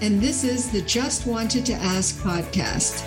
and 0.00 0.20
this 0.20 0.44
is 0.44 0.70
the 0.70 0.82
Just 0.82 1.26
Wanted 1.26 1.66
to 1.66 1.72
Ask 1.72 2.18
podcast. 2.20 3.00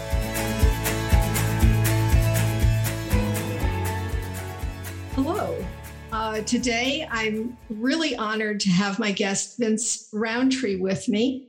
Hello. 5.16 5.66
Uh, 6.12 6.42
today, 6.42 7.08
I'm 7.10 7.58
really 7.70 8.16
honored 8.18 8.60
to 8.62 8.70
have 8.70 9.00
my 9.00 9.14
guest, 9.14 9.58
Vince 9.58 10.10
Rountree, 10.12 10.76
with 10.76 11.08
me. 11.08 11.48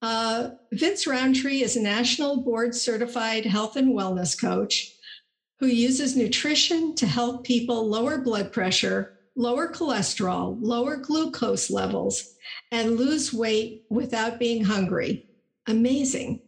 Uh, 0.00 0.50
Vince 0.72 1.06
Rountree 1.06 1.60
is 1.60 1.76
a 1.76 1.82
national 1.82 2.42
board 2.42 2.74
certified 2.74 3.44
health 3.44 3.76
and 3.76 3.94
wellness 3.94 4.40
coach 4.40 4.94
who 5.60 5.66
uses 5.66 6.16
nutrition 6.16 6.94
to 6.94 7.06
help 7.06 7.44
people 7.44 7.86
lower 7.86 8.18
blood 8.18 8.52
pressure, 8.52 9.18
lower 9.36 9.68
cholesterol, 9.68 10.56
lower 10.60 10.96
glucose 10.96 11.68
levels, 11.68 12.36
and 12.70 12.96
lose 12.96 13.32
weight 13.32 13.84
without 13.90 14.38
being 14.38 14.64
hungry. 14.64 15.26
Amazing. 15.66 16.40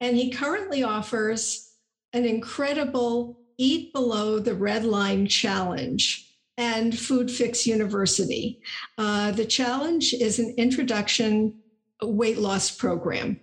And 0.00 0.16
he 0.16 0.30
currently 0.30 0.82
offers 0.82 1.72
an 2.12 2.24
incredible 2.24 3.40
Eat 3.56 3.92
Below 3.92 4.38
the 4.38 4.54
Red 4.54 4.84
Line 4.84 5.26
challenge 5.26 6.36
and 6.56 6.96
Food 6.96 7.30
Fix 7.30 7.66
University. 7.66 8.60
Uh, 8.98 9.32
the 9.32 9.44
challenge 9.44 10.12
is 10.12 10.38
an 10.38 10.54
introduction 10.56 11.54
weight 12.02 12.38
loss 12.38 12.70
program. 12.70 13.40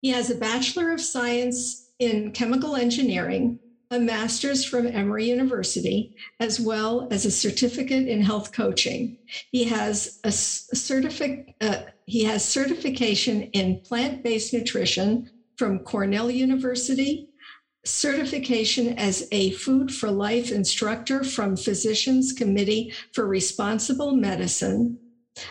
He 0.00 0.10
has 0.10 0.30
a 0.30 0.36
Bachelor 0.36 0.92
of 0.92 1.00
Science 1.00 1.90
in 1.98 2.32
Chemical 2.32 2.76
Engineering 2.76 3.58
a 3.90 3.98
master's 3.98 4.64
from 4.64 4.86
Emory 4.86 5.28
University, 5.28 6.14
as 6.40 6.60
well 6.60 7.08
as 7.10 7.24
a 7.24 7.30
certificate 7.30 8.06
in 8.06 8.20
health 8.20 8.52
coaching. 8.52 9.16
He 9.50 9.64
has 9.64 10.20
a 10.24 10.32
certific, 10.32 11.54
uh, 11.60 11.82
he 12.04 12.24
has 12.24 12.44
certification 12.44 13.42
in 13.52 13.80
plant-based 13.80 14.52
nutrition 14.52 15.30
from 15.56 15.80
Cornell 15.80 16.30
University, 16.30 17.30
certification 17.84 18.98
as 18.98 19.26
a 19.32 19.52
food 19.52 19.90
for 19.90 20.10
life 20.10 20.52
instructor 20.52 21.24
from 21.24 21.56
Physicians 21.56 22.32
Committee 22.32 22.92
for 23.14 23.26
Responsible 23.26 24.12
Medicine, 24.12 24.98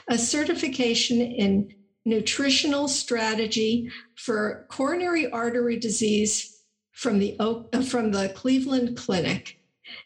a 0.09 0.17
certification 0.17 1.21
in 1.21 1.73
nutritional 2.05 2.87
strategy 2.87 3.89
for 4.15 4.65
coronary 4.69 5.29
artery 5.31 5.77
disease 5.77 6.56
from 6.97 7.19
the 7.19 7.35
uh, 7.39 7.81
from 7.83 8.11
the 8.11 8.29
Cleveland 8.29 8.97
Clinic. 8.97 9.59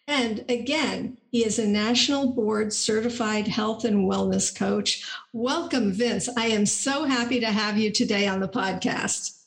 And 0.08 0.44
again, 0.50 1.17
he 1.31 1.45
is 1.45 1.58
a 1.58 1.66
national 1.66 2.34
board 2.34 2.73
certified 2.73 3.47
health 3.47 3.86
and 3.86 4.11
wellness 4.11 4.53
coach. 4.53 5.03
Welcome, 5.31 5.94
Vince. 5.94 6.30
I 6.38 6.47
am 6.47 6.66
so 6.66 7.06
happy 7.06 7.39
to 7.39 7.47
have 7.47 7.78
you 7.78 7.92
today 7.92 8.28
on 8.28 8.42
the 8.42 8.47
podcast. 8.47 9.38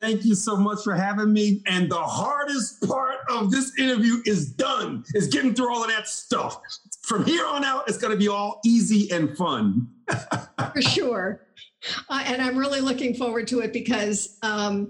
Thank 0.00 0.26
you 0.26 0.34
so 0.34 0.56
much 0.58 0.80
for 0.84 0.94
having 0.94 1.32
me. 1.32 1.62
And 1.66 1.90
the 1.90 1.96
hardest 1.96 2.86
part 2.86 3.20
of 3.30 3.50
this 3.50 3.72
interview 3.78 4.16
is 4.26 4.52
done, 4.52 5.04
is 5.14 5.28
getting 5.28 5.54
through 5.54 5.74
all 5.74 5.82
of 5.82 5.88
that 5.88 6.06
stuff. 6.06 6.60
From 7.00 7.24
here 7.24 7.46
on 7.46 7.64
out, 7.64 7.88
it's 7.88 7.96
going 7.96 8.12
to 8.12 8.18
be 8.18 8.28
all 8.28 8.60
easy 8.66 9.10
and 9.10 9.34
fun. 9.38 9.88
for 10.74 10.82
sure. 10.82 11.46
Uh, 12.10 12.22
and 12.26 12.42
I'm 12.42 12.58
really 12.58 12.82
looking 12.82 13.14
forward 13.14 13.48
to 13.48 13.60
it 13.60 13.72
because 13.72 14.38
um, 14.42 14.88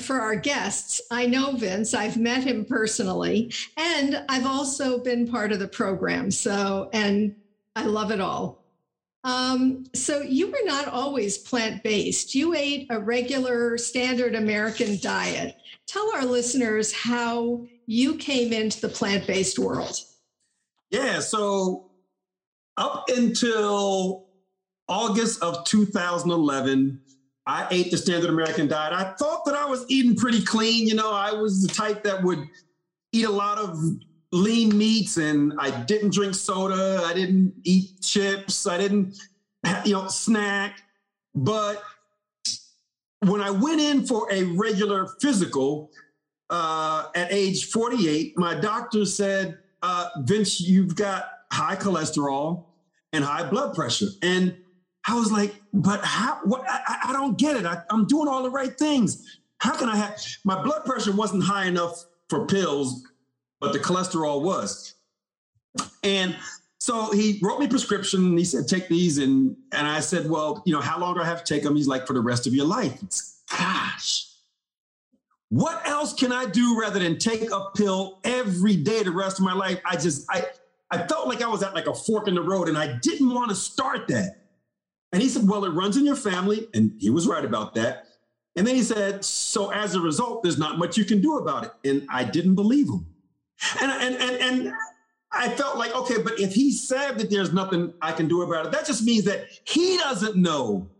for 0.00 0.20
our 0.20 0.36
guests, 0.36 1.00
I 1.10 1.26
know 1.26 1.52
Vince, 1.52 1.94
I've 1.94 2.16
met 2.16 2.44
him 2.44 2.64
personally, 2.64 3.52
and 3.76 4.24
I've 4.28 4.46
also 4.46 4.98
been 4.98 5.28
part 5.28 5.52
of 5.52 5.60
the 5.60 5.68
program. 5.68 6.30
So, 6.30 6.90
and 6.92 7.36
I 7.76 7.84
love 7.84 8.10
it 8.10 8.20
all. 8.20 8.64
Um, 9.22 9.84
so, 9.94 10.20
you 10.20 10.48
were 10.48 10.64
not 10.64 10.88
always 10.88 11.38
plant 11.38 11.82
based, 11.82 12.34
you 12.34 12.54
ate 12.54 12.88
a 12.90 12.98
regular 12.98 13.78
standard 13.78 14.34
American 14.34 14.98
diet. 15.00 15.56
Tell 15.86 16.14
our 16.14 16.24
listeners 16.24 16.92
how 16.92 17.66
you 17.86 18.16
came 18.16 18.52
into 18.52 18.80
the 18.80 18.88
plant 18.88 19.26
based 19.26 19.58
world. 19.58 20.00
Yeah, 20.90 21.20
so 21.20 21.90
up 22.76 23.08
until 23.08 24.26
August 24.88 25.42
of 25.42 25.64
2011, 25.64 27.00
I 27.46 27.66
ate 27.70 27.90
the 27.90 27.98
standard 27.98 28.30
American 28.30 28.68
diet. 28.68 28.92
I 28.92 29.12
thought 29.18 29.44
that 29.44 29.54
I 29.54 29.66
was 29.66 29.84
eating 29.88 30.16
pretty 30.16 30.42
clean. 30.42 30.86
You 30.86 30.94
know, 30.94 31.12
I 31.12 31.32
was 31.32 31.62
the 31.62 31.72
type 31.72 32.02
that 32.04 32.22
would 32.22 32.48
eat 33.12 33.26
a 33.26 33.30
lot 33.30 33.58
of 33.58 33.78
lean 34.32 34.76
meats 34.76 35.18
and 35.18 35.52
I 35.58 35.70
didn't 35.82 36.12
drink 36.12 36.34
soda. 36.34 37.02
I 37.04 37.12
didn't 37.14 37.54
eat 37.64 38.00
chips. 38.00 38.66
I 38.66 38.78
didn't, 38.78 39.18
you 39.84 39.92
know, 39.92 40.08
snack. 40.08 40.82
But 41.34 41.82
when 43.20 43.40
I 43.40 43.50
went 43.50 43.80
in 43.80 44.06
for 44.06 44.26
a 44.30 44.44
regular 44.44 45.08
physical 45.20 45.90
uh, 46.50 47.06
at 47.14 47.32
age 47.32 47.70
48, 47.70 48.38
my 48.38 48.54
doctor 48.54 49.04
said, 49.04 49.58
uh, 49.82 50.08
Vince, 50.20 50.60
you've 50.60 50.96
got 50.96 51.28
high 51.52 51.76
cholesterol 51.76 52.64
and 53.12 53.22
high 53.22 53.48
blood 53.48 53.74
pressure. 53.74 54.08
And 54.22 54.56
I 55.06 55.14
was 55.14 55.30
like, 55.30 55.54
but 55.72 56.02
how? 56.04 56.40
What? 56.44 56.64
I, 56.68 56.98
I 57.08 57.12
don't 57.12 57.36
get 57.36 57.56
it. 57.56 57.66
I, 57.66 57.82
I'm 57.90 58.06
doing 58.06 58.28
all 58.28 58.42
the 58.42 58.50
right 58.50 58.76
things. 58.78 59.38
How 59.58 59.76
can 59.76 59.88
I 59.88 59.96
have 59.96 60.18
my 60.44 60.62
blood 60.62 60.84
pressure 60.84 61.12
wasn't 61.12 61.44
high 61.44 61.66
enough 61.66 62.04
for 62.28 62.46
pills, 62.46 63.06
but 63.60 63.72
the 63.72 63.78
cholesterol 63.78 64.42
was. 64.42 64.94
And 66.02 66.36
so 66.78 67.10
he 67.12 67.38
wrote 67.42 67.60
me 67.60 67.66
prescription 67.66 68.36
he 68.36 68.44
said, 68.44 68.68
take 68.68 68.88
these. 68.88 69.18
And, 69.18 69.56
and 69.72 69.86
I 69.86 70.00
said, 70.00 70.28
well, 70.28 70.62
you 70.66 70.72
know, 70.72 70.80
how 70.80 70.98
long 70.98 71.14
do 71.14 71.20
I 71.20 71.24
have 71.24 71.42
to 71.42 71.54
take 71.54 71.62
them? 71.62 71.76
He's 71.76 71.88
like, 71.88 72.06
for 72.06 72.12
the 72.12 72.20
rest 72.20 72.46
of 72.46 72.54
your 72.54 72.66
life. 72.66 73.02
It's, 73.02 73.42
gosh, 73.50 74.26
what 75.48 75.86
else 75.86 76.12
can 76.12 76.32
I 76.32 76.46
do 76.46 76.78
rather 76.78 76.98
than 76.98 77.18
take 77.18 77.50
a 77.50 77.70
pill 77.76 78.20
every 78.24 78.76
day 78.76 79.02
the 79.02 79.12
rest 79.12 79.38
of 79.38 79.44
my 79.44 79.54
life? 79.54 79.80
I 79.84 79.96
just, 79.96 80.26
I, 80.30 80.44
I 80.90 81.06
felt 81.06 81.26
like 81.26 81.42
I 81.42 81.48
was 81.48 81.62
at 81.62 81.74
like 81.74 81.86
a 81.86 81.94
fork 81.94 82.28
in 82.28 82.34
the 82.34 82.42
road 82.42 82.68
and 82.68 82.76
I 82.76 82.98
didn't 82.98 83.32
want 83.32 83.50
to 83.50 83.56
start 83.56 84.08
that. 84.08 84.43
And 85.14 85.22
he 85.22 85.28
said, 85.28 85.46
Well, 85.48 85.64
it 85.64 85.70
runs 85.70 85.96
in 85.96 86.04
your 86.04 86.16
family. 86.16 86.66
And 86.74 86.92
he 86.98 87.08
was 87.08 87.28
right 87.28 87.44
about 87.44 87.76
that. 87.76 88.08
And 88.56 88.66
then 88.66 88.74
he 88.74 88.82
said, 88.82 89.24
So 89.24 89.70
as 89.70 89.94
a 89.94 90.00
result, 90.00 90.42
there's 90.42 90.58
not 90.58 90.76
much 90.76 90.98
you 90.98 91.04
can 91.04 91.20
do 91.20 91.38
about 91.38 91.64
it. 91.66 91.88
And 91.88 92.04
I 92.10 92.24
didn't 92.24 92.56
believe 92.56 92.88
him. 92.88 93.06
And, 93.80 93.92
and, 93.92 94.16
and, 94.16 94.36
and 94.42 94.72
I 95.30 95.50
felt 95.50 95.78
like, 95.78 95.94
okay, 95.94 96.20
but 96.20 96.40
if 96.40 96.52
he 96.52 96.72
said 96.72 97.18
that 97.18 97.30
there's 97.30 97.52
nothing 97.52 97.94
I 98.02 98.10
can 98.10 98.26
do 98.26 98.42
about 98.42 98.66
it, 98.66 98.72
that 98.72 98.86
just 98.86 99.04
means 99.04 99.24
that 99.26 99.46
he 99.64 99.98
doesn't 99.98 100.34
know 100.34 100.90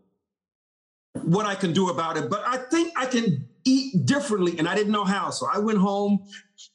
what 1.23 1.45
I 1.45 1.57
can 1.57 1.73
do 1.73 1.91
about 1.91 2.17
it. 2.17 2.31
But 2.31 2.45
I 2.47 2.59
think 2.59 2.93
I 2.97 3.07
can 3.07 3.49
eat 3.65 4.07
differently. 4.07 4.61
And 4.61 4.69
I 4.69 4.77
didn't 4.77 4.93
know 4.93 5.05
how. 5.05 5.31
So 5.31 5.49
I 5.53 5.59
went 5.59 5.79
home 5.79 6.25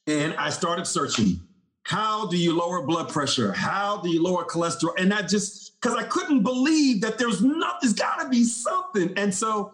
and 0.08 0.34
I 0.34 0.50
started 0.50 0.88
searching. 0.88 1.40
How 1.90 2.28
do 2.28 2.38
you 2.38 2.56
lower 2.56 2.84
blood 2.84 3.10
pressure? 3.10 3.52
How 3.52 3.98
do 3.98 4.10
you 4.10 4.22
lower 4.22 4.46
cholesterol? 4.46 4.94
And 5.00 5.12
I 5.12 5.24
just, 5.24 5.82
because 5.82 5.98
I 5.98 6.04
couldn't 6.04 6.44
believe 6.44 7.02
that 7.02 7.18
there's 7.18 7.42
not, 7.42 7.82
there's 7.82 7.94
got 7.94 8.22
to 8.22 8.30
be 8.30 8.44
something. 8.44 9.12
And 9.18 9.34
so 9.34 9.74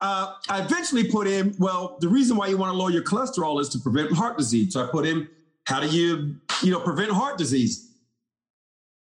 uh, 0.00 0.36
I 0.48 0.62
eventually 0.62 1.04
put 1.04 1.26
in, 1.26 1.54
well, 1.58 1.98
the 2.00 2.08
reason 2.08 2.38
why 2.38 2.46
you 2.46 2.56
want 2.56 2.72
to 2.72 2.78
lower 2.78 2.88
your 2.88 3.02
cholesterol 3.02 3.60
is 3.60 3.68
to 3.68 3.78
prevent 3.78 4.10
heart 4.12 4.38
disease. 4.38 4.72
So 4.72 4.84
I 4.84 4.86
put 4.90 5.04
in, 5.04 5.28
how 5.66 5.80
do 5.80 5.88
you, 5.88 6.36
you 6.62 6.70
know, 6.70 6.80
prevent 6.80 7.10
heart 7.10 7.36
disease? 7.36 7.90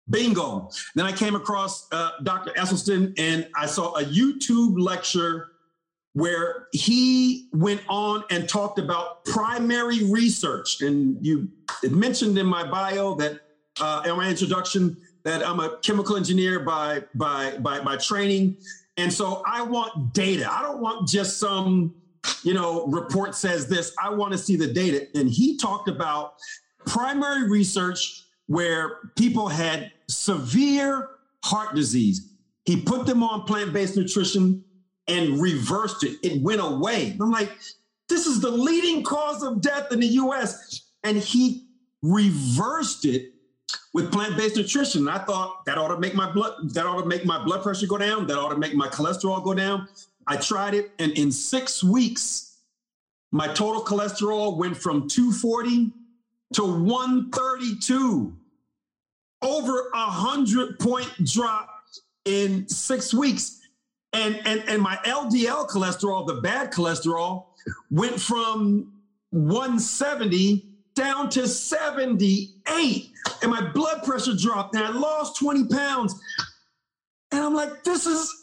Bingo. 0.10 0.70
Then 0.96 1.06
I 1.06 1.14
came 1.14 1.34
across 1.34 1.88
uh, 1.94 2.12
Dr. 2.24 2.52
Esselstyn 2.58 3.18
and 3.18 3.48
I 3.56 3.68
saw 3.68 3.94
a 3.96 4.04
YouTube 4.04 4.78
lecture 4.78 5.52
where 6.18 6.66
he 6.72 7.48
went 7.54 7.80
on 7.88 8.24
and 8.32 8.50
talked 8.50 8.80
about 8.80 9.24
primary 9.26 10.04
research. 10.06 10.82
And 10.82 11.24
you 11.24 11.48
mentioned 11.84 12.40
in 12.40 12.48
my 12.48 12.68
bio 12.68 13.14
that, 13.18 13.42
uh, 13.80 14.02
in 14.04 14.18
my 14.18 14.28
introduction, 14.28 14.98
that 15.26 15.48
I'm 15.48 15.60
a 15.60 15.78
chemical 15.84 16.18
engineer 16.18 16.62
by, 16.62 17.04
by, 17.14 17.60
by, 17.60 17.82
by 17.82 17.98
training. 17.98 18.58
And 18.98 19.14
so 19.14 19.44
I 19.46 19.62
want 19.62 20.16
data. 20.16 20.52
I 20.52 20.64
don't 20.64 20.82
want 20.82 21.08
just 21.08 21.40
some, 21.40 21.94
you 22.42 22.56
know, 22.56 22.88
report 22.88 23.36
says 23.36 23.68
this. 23.68 23.94
I 24.04 24.10
want 24.10 24.32
to 24.32 24.40
see 24.40 24.56
the 24.56 24.74
data. 24.74 25.06
And 25.14 25.30
he 25.30 25.56
talked 25.56 25.88
about 25.88 26.34
primary 26.88 27.48
research 27.48 28.24
where 28.48 29.12
people 29.16 29.50
had 29.50 29.92
severe 30.10 31.10
heart 31.44 31.76
disease, 31.76 32.34
He 32.66 32.82
put 32.82 33.06
them 33.06 33.22
on 33.22 33.44
plant 33.44 33.72
based 33.72 33.96
nutrition 33.96 34.64
and 35.08 35.42
reversed 35.42 36.04
it. 36.04 36.18
It 36.24 36.42
went 36.42 36.62
away. 36.62 37.16
I'm 37.20 37.32
like, 37.32 37.52
this 38.10 38.26
is 38.26 38.40
the 38.42 38.52
leading 38.52 39.04
cause 39.04 39.44
of 39.44 39.62
death 39.62 39.92
in 39.92 40.00
the 40.00 40.08
US. 40.08 40.82
And 41.04 41.18
he 41.18 41.68
reversed 42.02 43.06
it 43.06 43.34
with 43.94 44.12
plant-based 44.12 44.56
nutrition. 44.56 45.08
I 45.08 45.20
thought 45.20 45.66
that 45.66 45.78
ought 45.78 45.90
to 45.90 46.00
make 46.00 46.14
my 46.16 46.32
blood 46.32 46.74
that 46.74 46.86
ought 46.86 47.02
to 47.02 47.08
make 47.08 47.26
my 47.26 47.44
blood 47.44 47.64
pressure 47.64 47.88
go 47.88 47.98
down, 47.98 48.28
that 48.28 48.38
ought 48.38 48.50
to 48.50 48.58
make 48.58 48.76
my 48.76 48.88
cholesterol 48.88 49.44
go 49.44 49.54
down. 49.54 49.88
I 50.28 50.38
tried 50.38 50.74
it 50.74 50.92
and 51.00 51.12
in 51.14 51.32
6 51.32 51.84
weeks 51.84 52.60
my 53.32 53.48
total 53.48 53.82
cholesterol 53.82 54.58
went 54.58 54.78
from 54.78 55.08
240 55.08 55.92
to 56.54 56.64
132. 56.64 58.38
Over 59.42 59.90
a 59.94 60.06
100 60.08 60.80
point 60.80 61.12
drop 61.24 61.70
in 62.26 62.68
6 62.68 63.14
weeks. 63.14 63.57
And 64.18 64.42
and 64.46 64.64
and 64.68 64.82
my 64.82 64.96
LDL 65.06 65.70
cholesterol, 65.70 66.26
the 66.26 66.42
bad 66.42 66.74
cholesterol, 66.74 67.46
went 67.92 68.20
from 68.20 68.92
170 69.30 70.66
down 70.96 71.30
to 71.30 71.48
78. 71.48 73.12
And 73.44 73.52
my 73.52 73.62
blood 73.72 74.04
pressure 74.04 74.36
dropped 74.36 74.76
and 74.76 74.84
I 74.84 74.90
lost 74.90 75.38
20 75.38 75.68
pounds. 75.68 76.20
And 77.32 77.42
I'm 77.42 77.54
like, 77.54 77.84
this 77.84 78.08
is 78.08 78.34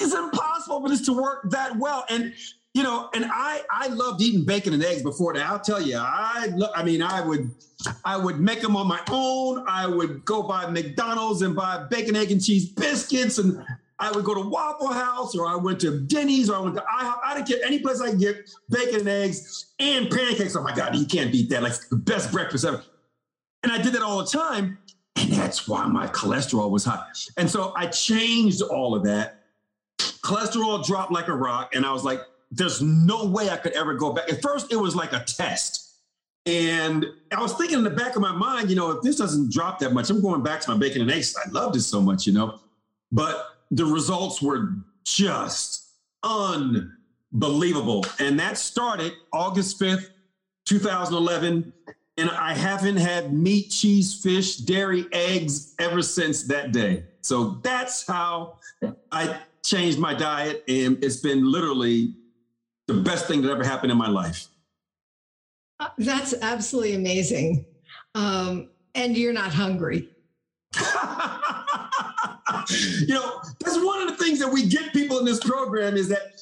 it's 0.00 0.14
impossible 0.14 0.80
for 0.80 0.88
this 0.88 1.02
to 1.02 1.12
work 1.12 1.50
that 1.50 1.76
well. 1.76 2.06
And 2.08 2.32
you 2.72 2.82
know, 2.82 3.10
and 3.14 3.26
I 3.26 3.60
I 3.70 3.88
loved 3.88 4.22
eating 4.22 4.44
bacon 4.44 4.72
and 4.72 4.82
eggs 4.82 5.02
before 5.02 5.34
that. 5.34 5.46
I'll 5.46 5.60
tell 5.60 5.82
you, 5.82 5.98
I 5.98 6.48
I 6.74 6.82
mean, 6.82 7.02
I 7.02 7.20
would 7.20 7.50
I 8.06 8.16
would 8.16 8.40
make 8.40 8.62
them 8.62 8.74
on 8.74 8.88
my 8.88 9.00
own. 9.10 9.64
I 9.68 9.86
would 9.86 10.24
go 10.24 10.42
buy 10.42 10.66
McDonald's 10.66 11.42
and 11.42 11.54
buy 11.54 11.84
bacon, 11.90 12.16
egg, 12.16 12.32
and 12.32 12.42
cheese 12.42 12.66
biscuits, 12.68 13.36
and 13.38 13.62
I 13.98 14.10
would 14.10 14.24
go 14.24 14.34
to 14.34 14.40
Waffle 14.40 14.92
House 14.92 15.36
or 15.36 15.46
I 15.46 15.54
went 15.54 15.80
to 15.80 16.00
Denny's 16.00 16.50
or 16.50 16.56
I 16.56 16.58
went 16.58 16.74
to 16.76 16.82
IHOP. 16.82 17.18
I 17.24 17.34
didn't 17.34 17.48
care 17.48 17.58
any 17.64 17.78
place 17.78 18.00
I 18.00 18.10
could 18.10 18.18
get 18.18 18.50
bacon 18.68 19.00
and 19.00 19.08
eggs 19.08 19.72
and 19.78 20.10
pancakes. 20.10 20.56
Oh 20.56 20.62
my 20.62 20.74
God, 20.74 20.96
you 20.96 21.06
can't 21.06 21.30
beat 21.30 21.48
that. 21.50 21.62
Like 21.62 21.74
the 21.90 21.96
best 21.96 22.32
breakfast 22.32 22.64
ever. 22.64 22.82
And 23.62 23.72
I 23.72 23.80
did 23.80 23.92
that 23.92 24.02
all 24.02 24.18
the 24.18 24.26
time. 24.26 24.78
And 25.16 25.32
that's 25.32 25.68
why 25.68 25.86
my 25.86 26.08
cholesterol 26.08 26.70
was 26.70 26.84
high. 26.84 27.06
And 27.36 27.48
so 27.48 27.72
I 27.76 27.86
changed 27.86 28.62
all 28.62 28.94
of 28.94 29.04
that. 29.04 29.44
Cholesterol 29.98 30.84
dropped 30.84 31.12
like 31.12 31.28
a 31.28 31.34
rock. 31.34 31.74
And 31.74 31.86
I 31.86 31.92
was 31.92 32.04
like, 32.04 32.20
there's 32.50 32.82
no 32.82 33.24
way 33.24 33.48
I 33.48 33.56
could 33.56 33.72
ever 33.72 33.94
go 33.94 34.12
back. 34.12 34.30
At 34.30 34.42
first, 34.42 34.72
it 34.72 34.76
was 34.76 34.96
like 34.96 35.12
a 35.12 35.20
test. 35.20 35.82
And 36.46 37.06
I 37.32 37.40
was 37.40 37.54
thinking 37.54 37.78
in 37.78 37.84
the 37.84 37.90
back 37.90 38.16
of 38.16 38.22
my 38.22 38.32
mind, 38.32 38.68
you 38.68 38.76
know, 38.76 38.90
if 38.90 39.02
this 39.02 39.16
doesn't 39.16 39.50
drop 39.52 39.78
that 39.78 39.92
much, 39.92 40.10
I'm 40.10 40.20
going 40.20 40.42
back 40.42 40.60
to 40.62 40.70
my 40.70 40.76
bacon 40.76 41.00
and 41.02 41.10
eggs. 41.10 41.34
I 41.42 41.48
loved 41.50 41.76
it 41.76 41.82
so 41.82 42.00
much, 42.00 42.26
you 42.26 42.32
know. 42.32 42.60
But 43.10 43.53
the 43.70 43.84
results 43.84 44.40
were 44.42 44.74
just 45.04 45.84
unbelievable. 46.22 48.04
And 48.18 48.38
that 48.40 48.58
started 48.58 49.12
August 49.32 49.80
5th, 49.80 50.08
2011. 50.66 51.72
And 52.16 52.30
I 52.30 52.54
haven't 52.54 52.96
had 52.96 53.32
meat, 53.32 53.70
cheese, 53.70 54.14
fish, 54.22 54.56
dairy, 54.56 55.06
eggs 55.12 55.74
ever 55.78 56.00
since 56.02 56.44
that 56.44 56.72
day. 56.72 57.04
So 57.22 57.58
that's 57.62 58.06
how 58.06 58.58
I 59.10 59.40
changed 59.64 59.98
my 59.98 60.14
diet. 60.14 60.62
And 60.68 61.02
it's 61.02 61.16
been 61.16 61.50
literally 61.50 62.14
the 62.86 62.94
best 62.94 63.26
thing 63.26 63.42
that 63.42 63.50
ever 63.50 63.64
happened 63.64 63.90
in 63.90 63.98
my 63.98 64.08
life. 64.08 64.46
Uh, 65.80 65.88
that's 65.98 66.34
absolutely 66.40 66.94
amazing. 66.94 67.64
Um, 68.14 68.70
and 68.94 69.16
you're 69.16 69.32
not 69.32 69.52
hungry. 69.52 70.08
you 73.00 73.14
know, 73.14 73.40
that's 73.60 73.82
one 73.82 74.02
of 74.02 74.08
the 74.08 74.24
things 74.24 74.38
that 74.38 74.48
we 74.48 74.66
get 74.66 74.92
people 74.92 75.18
in 75.18 75.24
this 75.24 75.40
program 75.40 75.96
is 75.96 76.08
that 76.08 76.40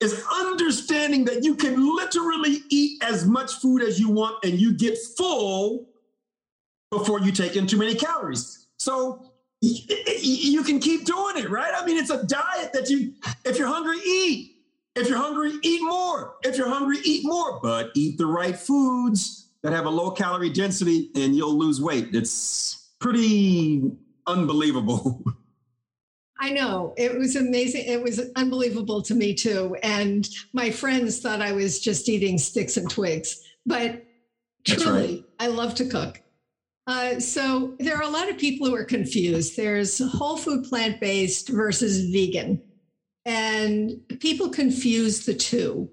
is 0.00 0.24
understanding 0.34 1.24
that 1.24 1.44
you 1.44 1.54
can 1.54 1.94
literally 1.96 2.58
eat 2.70 3.02
as 3.04 3.24
much 3.24 3.52
food 3.54 3.82
as 3.82 4.00
you 4.00 4.10
want 4.10 4.44
and 4.44 4.60
you 4.60 4.72
get 4.72 4.98
full 5.16 5.88
before 6.90 7.20
you 7.20 7.30
take 7.30 7.54
in 7.54 7.66
too 7.66 7.78
many 7.78 7.94
calories. 7.94 8.66
So 8.78 9.32
you 9.60 10.64
can 10.64 10.80
keep 10.80 11.04
doing 11.04 11.38
it, 11.38 11.48
right? 11.48 11.72
I 11.74 11.86
mean, 11.86 11.96
it's 11.96 12.10
a 12.10 12.24
diet 12.24 12.72
that 12.72 12.90
you, 12.90 13.14
if 13.44 13.58
you're 13.58 13.68
hungry, 13.68 13.98
eat. 14.04 14.56
If 14.94 15.08
you're 15.08 15.18
hungry, 15.18 15.52
eat 15.62 15.80
more. 15.82 16.34
If 16.42 16.58
you're 16.58 16.68
hungry, 16.68 16.98
eat 17.04 17.24
more, 17.24 17.60
but 17.62 17.92
eat 17.94 18.18
the 18.18 18.26
right 18.26 18.56
foods 18.56 19.48
that 19.62 19.72
have 19.72 19.86
a 19.86 19.90
low 19.90 20.10
calorie 20.10 20.50
density 20.50 21.10
and 21.14 21.34
you'll 21.34 21.56
lose 21.56 21.80
weight. 21.80 22.08
It's 22.12 22.90
pretty 22.98 23.90
unbelievable. 24.26 25.22
I 26.42 26.50
know. 26.50 26.92
It 26.96 27.16
was 27.16 27.36
amazing. 27.36 27.84
It 27.86 28.02
was 28.02 28.20
unbelievable 28.34 29.00
to 29.02 29.14
me 29.14 29.32
too. 29.32 29.76
And 29.84 30.28
my 30.52 30.72
friends 30.72 31.20
thought 31.20 31.40
I 31.40 31.52
was 31.52 31.78
just 31.78 32.08
eating 32.08 32.36
sticks 32.36 32.76
and 32.76 32.90
twigs. 32.90 33.40
But 33.64 34.04
truly, 34.64 35.14
right. 35.14 35.24
I 35.38 35.46
love 35.46 35.76
to 35.76 35.84
cook. 35.84 36.20
Uh, 36.88 37.20
so 37.20 37.76
there 37.78 37.96
are 37.96 38.02
a 38.02 38.08
lot 38.08 38.28
of 38.28 38.38
people 38.38 38.66
who 38.66 38.74
are 38.74 38.84
confused. 38.84 39.56
There's 39.56 40.00
whole 40.00 40.36
food 40.36 40.64
plant 40.64 41.00
based 41.00 41.48
versus 41.48 42.10
vegan, 42.10 42.60
and 43.24 44.00
people 44.18 44.48
confuse 44.48 45.24
the 45.24 45.34
two. 45.34 45.88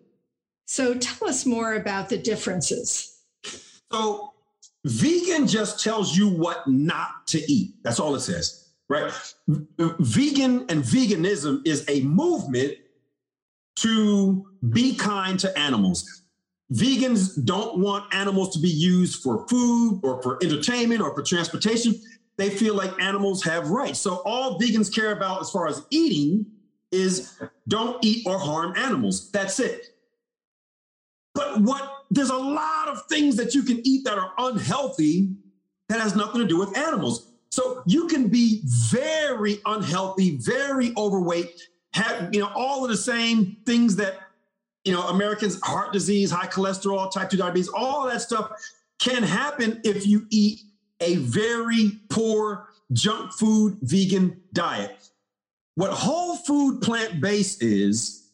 So 0.65 0.95
tell 0.95 1.29
us 1.29 1.45
more 1.45 1.75
about 1.75 2.09
the 2.09 2.17
differences. 2.17 3.21
So, 3.91 4.33
vegan 4.83 5.45
just 5.45 5.83
tells 5.83 6.17
you 6.17 6.27
what 6.27 6.67
not 6.67 7.27
to 7.27 7.51
eat. 7.51 7.75
That's 7.83 7.99
all 7.99 8.15
it 8.15 8.21
says 8.21 8.68
right? 8.89 9.11
Vegan 9.47 10.65
and 10.69 10.83
veganism 10.83 11.65
is 11.65 11.85
a 11.87 12.01
movement 12.01 12.73
to 13.77 14.45
be 14.71 14.95
kind 14.95 15.39
to 15.39 15.57
animals. 15.57 16.23
Vegans 16.73 17.43
don't 17.45 17.79
want 17.79 18.13
animals 18.13 18.53
to 18.53 18.59
be 18.59 18.69
used 18.69 19.23
for 19.23 19.47
food 19.47 20.01
or 20.03 20.21
for 20.21 20.37
entertainment 20.43 21.01
or 21.01 21.15
for 21.15 21.23
transportation. 21.23 21.95
They 22.37 22.49
feel 22.49 22.75
like 22.75 22.91
animals 23.01 23.43
have 23.43 23.69
rights. 23.69 23.99
So 23.99 24.21
all 24.25 24.59
vegans 24.59 24.93
care 24.93 25.11
about 25.11 25.41
as 25.41 25.49
far 25.49 25.67
as 25.67 25.83
eating 25.89 26.45
is 26.91 27.39
don't 27.67 28.03
eat 28.03 28.25
or 28.27 28.37
harm 28.37 28.75
animals. 28.75 29.31
That's 29.31 29.59
it. 29.59 29.95
But 31.33 31.61
what 31.61 31.89
there's 32.11 32.29
a 32.31 32.37
lot 32.37 32.87
of 32.87 33.05
things 33.07 33.35
that 33.37 33.53
you 33.53 33.63
can 33.63 33.85
eat 33.85 34.03
that 34.05 34.17
are 34.17 34.31
unhealthy 34.37 35.29
that 35.89 35.99
has 35.99 36.15
nothing 36.15 36.41
to 36.41 36.47
do 36.47 36.57
with 36.57 36.77
animals. 36.77 37.28
So 37.51 37.81
you 37.85 38.07
can 38.07 38.27
be 38.27 38.61
very 38.65 39.59
unhealthy, 39.65 40.37
very 40.37 40.93
overweight, 40.95 41.61
have 41.93 42.33
you 42.33 42.39
know 42.39 42.51
all 42.55 42.83
of 42.83 42.91
the 42.91 42.97
same 42.97 43.57
things 43.65 43.95
that 43.95 44.19
you 44.85 44.93
know 44.93 45.07
Americans 45.07 45.59
heart 45.61 45.91
disease, 45.91 46.29
high 46.31 46.47
cholesterol, 46.47 47.11
type 47.11 47.29
2 47.29 47.37
diabetes, 47.37 47.69
all 47.69 48.07
that 48.07 48.21
stuff 48.21 48.51
can 48.99 49.23
happen 49.23 49.81
if 49.83 50.05
you 50.05 50.27
eat 50.29 50.61
a 51.01 51.15
very 51.15 51.99
poor 52.09 52.69
junk 52.93 53.31
food 53.33 53.77
vegan 53.81 54.39
diet. 54.53 55.09
What 55.75 55.91
whole 55.91 56.35
food 56.35 56.81
plant 56.81 57.21
based 57.21 57.63
is 57.63 58.31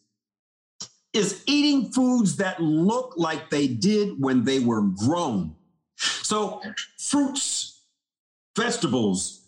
is 1.13 1.43
eating 1.47 1.91
foods 1.93 2.35
that 2.35 2.59
look 2.59 3.13
like 3.15 3.49
they 3.49 3.67
did 3.67 4.21
when 4.21 4.43
they 4.43 4.59
were 4.59 4.81
grown. 4.81 5.55
So 5.95 6.61
fruits, 6.97 7.74
vegetables, 8.55 9.47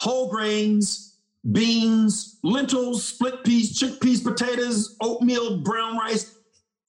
whole 0.00 0.28
grains, 0.30 1.16
beans, 1.52 2.38
lentils, 2.42 3.04
split 3.04 3.44
peas, 3.44 3.78
chickpeas, 3.78 4.22
potatoes, 4.22 4.96
oatmeal, 5.00 5.58
brown 5.58 5.96
rice, 5.96 6.34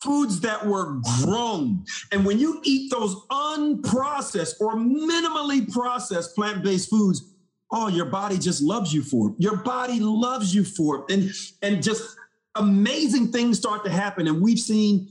foods 0.01 0.39
that 0.41 0.65
were 0.65 0.99
grown. 1.23 1.83
And 2.11 2.25
when 2.25 2.39
you 2.39 2.61
eat 2.63 2.91
those 2.91 3.15
unprocessed 3.27 4.59
or 4.59 4.75
minimally 4.75 5.71
processed 5.71 6.35
plant 6.35 6.63
based 6.63 6.89
foods, 6.89 7.33
oh, 7.71 7.87
your 7.87 8.05
body 8.05 8.37
just 8.37 8.61
loves 8.61 8.93
you 8.93 9.03
for 9.03 9.29
it. 9.29 9.35
Your 9.37 9.57
body 9.57 9.99
loves 9.99 10.55
you 10.55 10.63
for 10.63 10.99
it. 10.99 11.13
And, 11.13 11.31
and 11.61 11.83
just 11.83 12.15
amazing 12.55 13.31
things 13.31 13.57
start 13.57 13.83
to 13.85 13.91
happen. 13.91 14.27
And 14.27 14.41
we've 14.41 14.59
seen 14.59 15.07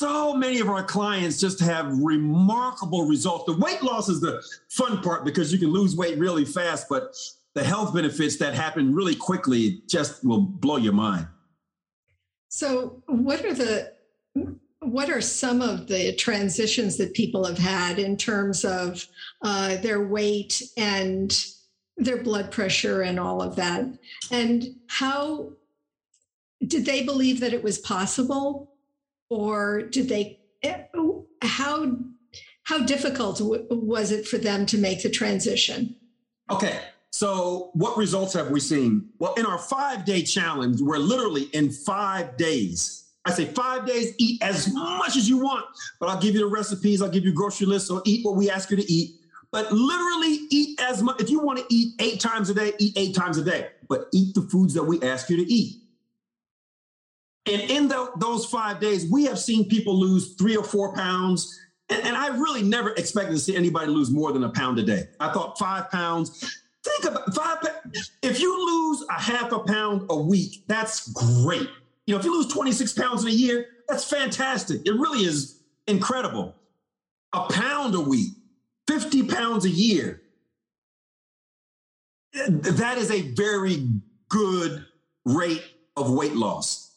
so 0.00 0.32
many 0.32 0.60
of 0.60 0.70
our 0.70 0.82
clients 0.82 1.38
just 1.38 1.60
have 1.60 1.86
remarkable 1.98 3.04
results. 3.04 3.44
The 3.44 3.58
weight 3.58 3.82
loss 3.82 4.08
is 4.08 4.18
the 4.18 4.42
fun 4.70 5.02
part 5.02 5.26
because 5.26 5.52
you 5.52 5.58
can 5.58 5.68
lose 5.68 5.94
weight 5.94 6.16
really 6.16 6.46
fast, 6.46 6.88
but 6.88 7.14
the 7.52 7.62
health 7.62 7.92
benefits 7.92 8.38
that 8.38 8.54
happen 8.54 8.94
really 8.94 9.14
quickly 9.14 9.82
just 9.86 10.24
will 10.24 10.40
blow 10.40 10.78
your 10.78 10.94
mind. 10.94 11.26
So, 12.48 13.02
what 13.08 13.44
are 13.44 13.52
the 13.52 13.92
what 14.78 15.10
are 15.10 15.20
some 15.20 15.60
of 15.60 15.86
the 15.86 16.14
transitions 16.14 16.96
that 16.96 17.12
people 17.12 17.44
have 17.44 17.58
had 17.58 17.98
in 17.98 18.16
terms 18.16 18.64
of 18.64 19.06
uh, 19.42 19.76
their 19.76 20.06
weight 20.06 20.62
and 20.78 21.44
their 21.98 22.22
blood 22.22 22.50
pressure 22.50 23.02
and 23.02 23.20
all 23.20 23.42
of 23.42 23.54
that? 23.56 23.84
And 24.30 24.64
how 24.86 25.50
did 26.66 26.86
they 26.86 27.04
believe 27.04 27.40
that 27.40 27.52
it 27.52 27.62
was 27.62 27.76
possible 27.76 28.69
or 29.30 29.82
did 29.82 30.08
they 30.08 30.40
eh, 30.62 30.82
how 31.42 31.96
how 32.64 32.78
difficult 32.84 33.40
was 33.40 34.12
it 34.12 34.28
for 34.28 34.36
them 34.36 34.66
to 34.66 34.76
make 34.76 35.02
the 35.02 35.10
transition 35.10 35.96
okay 36.50 36.80
So, 37.12 37.70
what 37.74 37.96
results 37.96 38.34
have 38.34 38.50
we 38.50 38.60
seen? 38.60 39.10
Well, 39.18 39.34
in 39.34 39.44
our 39.44 39.58
five 39.58 40.04
day 40.04 40.22
challenge, 40.22 40.80
we're 40.80 40.98
literally 40.98 41.42
in 41.52 41.70
five 41.70 42.36
days. 42.36 43.08
I 43.26 43.32
say 43.32 43.44
five 43.46 43.84
days, 43.84 44.14
eat 44.18 44.42
as 44.42 44.72
much 44.72 45.16
as 45.16 45.28
you 45.28 45.38
want, 45.38 45.66
but 45.98 46.08
I'll 46.08 46.20
give 46.20 46.34
you 46.34 46.40
the 46.40 46.46
recipes, 46.46 47.02
I'll 47.02 47.10
give 47.10 47.24
you 47.24 47.34
grocery 47.34 47.66
lists, 47.66 47.88
so 47.88 48.00
eat 48.06 48.24
what 48.24 48.36
we 48.36 48.48
ask 48.50 48.70
you 48.70 48.76
to 48.76 48.90
eat. 48.90 49.16
But 49.50 49.72
literally 49.72 50.38
eat 50.50 50.80
as 50.80 51.02
much. 51.02 51.20
If 51.20 51.28
you 51.28 51.40
want 51.40 51.58
to 51.58 51.66
eat 51.68 51.94
eight 52.00 52.20
times 52.20 52.48
a 52.48 52.54
day, 52.54 52.72
eat 52.78 52.94
eight 52.96 53.14
times 53.14 53.36
a 53.36 53.44
day, 53.44 53.68
but 53.88 54.06
eat 54.12 54.34
the 54.34 54.42
foods 54.42 54.72
that 54.74 54.84
we 54.84 55.02
ask 55.02 55.28
you 55.28 55.36
to 55.36 55.52
eat. 55.52 55.79
And 57.46 57.62
in 57.62 57.88
the, 57.88 58.10
those 58.18 58.46
five 58.46 58.80
days, 58.80 59.10
we 59.10 59.24
have 59.24 59.38
seen 59.38 59.68
people 59.68 59.98
lose 59.98 60.34
three 60.34 60.56
or 60.56 60.64
four 60.64 60.94
pounds. 60.94 61.58
And, 61.88 62.02
and 62.04 62.16
I 62.16 62.28
really 62.28 62.62
never 62.62 62.90
expected 62.90 63.32
to 63.32 63.38
see 63.38 63.56
anybody 63.56 63.86
lose 63.86 64.10
more 64.10 64.32
than 64.32 64.44
a 64.44 64.50
pound 64.50 64.78
a 64.78 64.82
day. 64.82 65.04
I 65.18 65.32
thought 65.32 65.58
five 65.58 65.90
pounds 65.90 66.60
Think 66.82 67.04
about 67.04 67.34
five. 67.34 67.58
If 68.22 68.40
you 68.40 68.66
lose 68.66 69.04
a 69.10 69.20
half 69.20 69.52
a 69.52 69.58
pound 69.60 70.06
a 70.08 70.16
week, 70.16 70.64
that's 70.66 71.12
great. 71.12 71.68
You 72.06 72.14
know, 72.14 72.18
if 72.18 72.24
you 72.24 72.32
lose 72.32 72.52
26 72.52 72.92
pounds 72.94 73.22
in 73.22 73.28
a 73.28 73.32
year, 73.32 73.66
that's 73.86 74.04
fantastic. 74.04 74.86
It 74.86 74.92
really 74.92 75.24
is 75.24 75.60
incredible. 75.86 76.54
A 77.32 77.46
pound 77.52 77.94
a 77.94 78.00
week, 78.00 78.32
50 78.88 79.24
pounds 79.24 79.64
a 79.66 79.70
year. 79.70 80.22
Eh, 82.34 82.46
that 82.48 82.96
is 82.96 83.10
a 83.10 83.22
very 83.32 83.86
good 84.28 84.84
rate 85.26 85.64
of 85.96 86.10
weight 86.10 86.34
loss. 86.34 86.89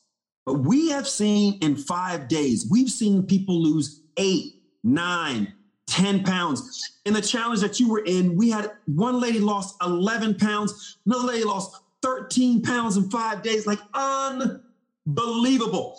But 0.46 0.60
we 0.60 0.90
have 0.90 1.08
seen 1.08 1.58
in 1.62 1.76
five 1.76 2.28
days, 2.28 2.68
we've 2.70 2.90
seen 2.90 3.24
people 3.24 3.62
lose 3.62 4.02
eight, 4.18 4.56
nine, 4.84 5.54
10 5.88 6.24
pounds. 6.24 7.00
In 7.06 7.14
the 7.14 7.22
challenge 7.22 7.62
that 7.62 7.80
you 7.80 7.90
were 7.90 8.04
in, 8.06 8.36
we 8.36 8.50
had 8.50 8.72
one 8.86 9.20
lady 9.20 9.40
lost 9.40 9.76
11 9.82 10.36
pounds, 10.36 10.98
another 11.06 11.28
lady 11.28 11.44
lost 11.44 11.82
13 12.02 12.62
pounds 12.62 12.98
in 12.98 13.10
five 13.10 13.42
days. 13.42 13.66
Like 13.66 13.80
unbelievable. 13.94 15.98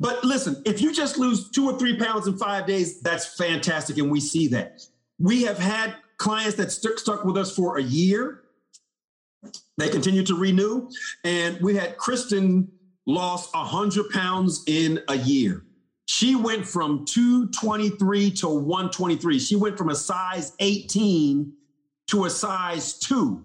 But 0.00 0.22
listen, 0.22 0.62
if 0.64 0.80
you 0.80 0.92
just 0.92 1.18
lose 1.18 1.50
two 1.50 1.68
or 1.68 1.78
three 1.78 1.96
pounds 1.96 2.28
in 2.28 2.38
five 2.38 2.66
days, 2.66 3.00
that's 3.00 3.36
fantastic. 3.36 3.98
And 3.98 4.10
we 4.10 4.20
see 4.20 4.46
that. 4.48 4.82
We 5.18 5.42
have 5.42 5.58
had 5.58 5.96
clients 6.18 6.56
that 6.56 6.70
st- 6.70 6.98
stuck 6.98 7.24
with 7.24 7.36
us 7.36 7.54
for 7.54 7.78
a 7.78 7.82
year. 7.82 8.42
They 9.76 9.88
continue 9.88 10.22
to 10.24 10.36
renew. 10.36 10.88
And 11.24 11.60
we 11.60 11.74
had 11.74 11.96
Kristen 11.96 12.70
lost 13.08 13.52
100 13.54 14.10
pounds 14.10 14.62
in 14.68 15.00
a 15.08 15.16
year. 15.16 15.64
She 16.04 16.36
went 16.36 16.66
from 16.66 17.04
223 17.06 18.30
to 18.32 18.48
123. 18.48 19.38
She 19.38 19.56
went 19.56 19.76
from 19.76 19.88
a 19.88 19.94
size 19.94 20.52
18 20.60 21.52
to 22.08 22.24
a 22.26 22.30
size 22.30 22.98
2. 23.00 23.44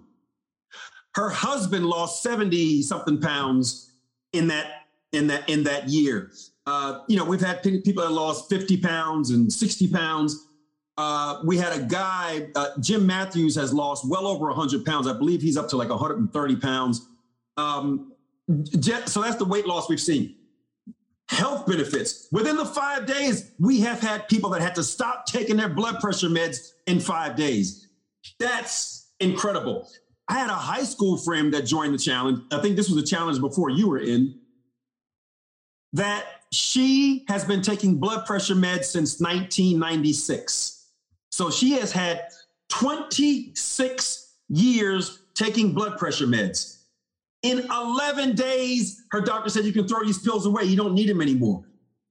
Her 1.16 1.30
husband 1.30 1.86
lost 1.86 2.22
70 2.24 2.82
something 2.84 3.20
pounds 3.20 3.94
in 4.34 4.48
that 4.48 4.88
in 5.12 5.28
that 5.28 5.48
in 5.50 5.64
that 5.64 5.90
year. 5.90 6.32
Uh, 6.66 7.00
you 7.08 7.18
know, 7.18 7.26
we've 7.26 7.42
had 7.42 7.62
people 7.62 8.04
that 8.04 8.12
lost 8.12 8.50
50 8.50 8.78
pounds 8.78 9.30
and 9.32 9.52
60 9.52 9.90
pounds. 9.90 10.48
Uh, 10.98 11.42
we 11.44 11.58
had 11.58 11.74
a 11.78 11.84
guy, 11.84 12.48
uh, 12.56 12.70
Jim 12.80 13.06
Matthews, 13.06 13.56
has 13.56 13.74
lost 13.74 14.08
well 14.08 14.28
over 14.28 14.48
100 14.48 14.86
pounds. 14.86 15.08
I 15.08 15.14
believe 15.14 15.42
he's 15.42 15.58
up 15.58 15.68
to 15.70 15.78
like 15.78 15.90
130 15.90 16.56
pounds. 16.58 17.08
Um, 17.58 18.13
so 18.48 19.22
that's 19.22 19.38
the 19.38 19.46
weight 19.46 19.66
loss 19.66 19.90
we've 19.90 20.00
seen 20.00 20.36
health 21.34 21.66
benefits. 21.66 22.28
Within 22.32 22.58
the 22.58 22.66
five 22.66 23.06
days, 23.06 23.52
we 23.60 23.80
have 23.82 24.00
had 24.00 24.28
people 24.28 24.50
that 24.52 24.62
had 24.62 24.76
to 24.76 24.84
stop 24.84 25.26
taking 25.26 25.58
their 25.58 25.70
blood 25.70 26.00
pressure 26.00 26.30
meds 26.30 26.74
in 26.88 27.00
five 27.00 27.36
days. 27.36 27.88
That's 28.40 29.12
incredible. 29.20 29.90
I 30.28 30.40
had 30.40 30.50
a 30.50 30.56
high 30.56 30.84
school 30.84 31.18
friend 31.18 31.54
that 31.54 31.64
joined 31.64 31.94
the 31.94 31.98
challenge. 31.98 32.40
I 32.52 32.62
think 32.62 32.76
this 32.76 32.90
was 32.90 33.02
a 33.02 33.06
challenge 33.06 33.40
before 33.40 33.70
you 33.70 33.90
were 33.90 34.00
in. 34.00 34.40
That 35.94 36.26
she 36.52 37.26
has 37.28 37.44
been 37.44 37.62
taking 37.62 38.00
blood 38.00 38.26
pressure 38.26 38.56
meds 38.56 38.86
since 38.86 39.20
1996. 39.20 40.88
So 41.30 41.50
she 41.52 41.72
has 41.74 41.92
had 41.92 42.28
26 42.70 44.36
years 44.50 45.20
taking 45.36 45.74
blood 45.74 45.98
pressure 45.98 46.28
meds. 46.28 46.73
In 47.44 47.68
11 47.70 48.36
days, 48.36 49.04
her 49.12 49.22
doctor 49.22 49.50
said, 49.50 49.66
You 49.66 49.74
can 49.74 49.88
throw 49.88 50.04
these 50.04 50.20
pills 50.20 50.46
away. 50.46 50.64
You 50.64 50.78
don't 50.78 50.94
need 50.94 51.10
them 51.10 51.22
anymore. 51.22 51.64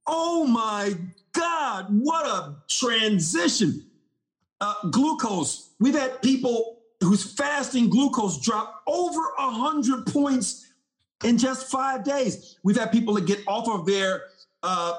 Oh 0.07 0.47
my 0.47 0.95
God, 1.33 1.87
what 1.91 2.27
a 2.27 2.57
transition. 2.69 3.87
Uh, 4.61 4.75
glucose. 4.91 5.71
We've 5.81 5.95
had 5.95 6.23
people 6.23 6.83
whose 7.01 7.33
fasting 7.35 7.91
glucose 7.91 8.41
drop 8.41 8.83
over 8.87 9.21
100 9.39 10.07
points 10.07 10.73
in 11.25 11.39
just 11.39 11.71
five 11.71 12.05
days. 12.05 12.59
We've 12.62 12.77
had 12.77 12.93
people 12.93 13.15
that 13.15 13.27
get 13.27 13.41
off 13.47 13.69
of 13.69 13.87
their 13.87 14.23
uh, 14.62 14.97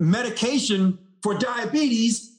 medication 0.00 0.98
for 1.22 1.34
diabetes 1.34 2.38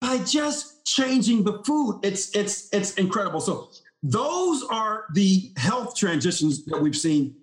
by 0.00 0.18
just 0.18 0.84
changing 0.86 1.44
the 1.44 1.62
food. 1.64 2.00
It's 2.02 2.34
it's 2.34 2.68
it's 2.72 2.94
incredible. 2.94 3.40
So 3.40 3.70
those 4.02 4.64
are 4.64 5.04
the 5.14 5.52
health 5.56 5.96
transitions 5.96 6.64
that 6.64 6.80
we've 6.80 6.96
seen. 6.96 7.36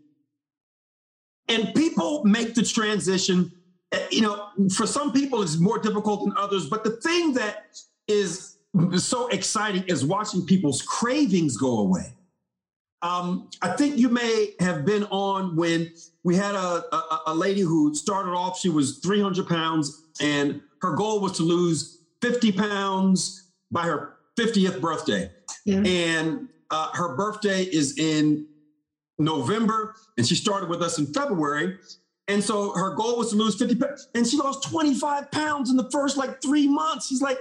And 1.47 1.73
people 1.73 2.23
make 2.25 2.53
the 2.53 2.63
transition. 2.63 3.51
Eh, 3.91 4.07
you 4.11 4.21
know, 4.21 4.49
for 4.75 4.85
some 4.85 5.11
people, 5.11 5.41
it's 5.41 5.57
more 5.57 5.79
difficult 5.79 6.25
than 6.25 6.33
others. 6.37 6.69
But 6.69 6.83
the 6.83 6.91
thing 6.97 7.33
that 7.33 7.77
is 8.07 8.57
so 8.97 9.27
exciting 9.29 9.83
is 9.87 10.05
watching 10.05 10.45
people's 10.45 10.81
cravings 10.81 11.57
go 11.57 11.79
away. 11.79 12.13
Um, 13.01 13.49
I 13.61 13.69
think 13.69 13.97
you 13.97 14.09
may 14.09 14.53
have 14.59 14.83
been 14.85 15.05
on 15.05 15.55
when 15.55 15.91
we 16.23 16.35
had 16.35 16.53
a, 16.53 16.83
a, 16.93 17.21
a 17.27 17.33
lady 17.33 17.61
who 17.61 17.95
started 17.95 18.31
off, 18.31 18.59
she 18.59 18.67
was 18.67 18.99
300 18.99 19.47
pounds, 19.47 20.03
and 20.19 20.61
her 20.81 20.95
goal 20.95 21.21
was 21.21 21.37
to 21.37 21.43
lose 21.43 22.03
50 22.21 22.51
pounds 22.51 23.51
by 23.71 23.83
her 23.83 24.18
50th 24.39 24.79
birthday. 24.79 25.31
Yeah. 25.65 25.83
And 25.85 26.47
uh, 26.71 26.89
her 26.93 27.15
birthday 27.15 27.63
is 27.63 27.97
in 27.97 28.47
November, 29.17 29.95
and 30.17 30.25
she 30.25 30.35
started 30.35 30.69
with 30.69 30.81
us 30.81 30.97
in 30.97 31.07
February. 31.07 31.77
And 32.27 32.43
so 32.43 32.71
her 32.73 32.95
goal 32.95 33.17
was 33.17 33.31
to 33.31 33.35
lose 33.35 33.55
50 33.55 33.75
pounds, 33.75 34.07
and 34.15 34.25
she 34.25 34.37
lost 34.37 34.69
25 34.69 35.31
pounds 35.31 35.69
in 35.69 35.77
the 35.77 35.89
first 35.91 36.15
like 36.15 36.41
three 36.41 36.67
months. 36.67 37.07
She's 37.07 37.21
like, 37.21 37.39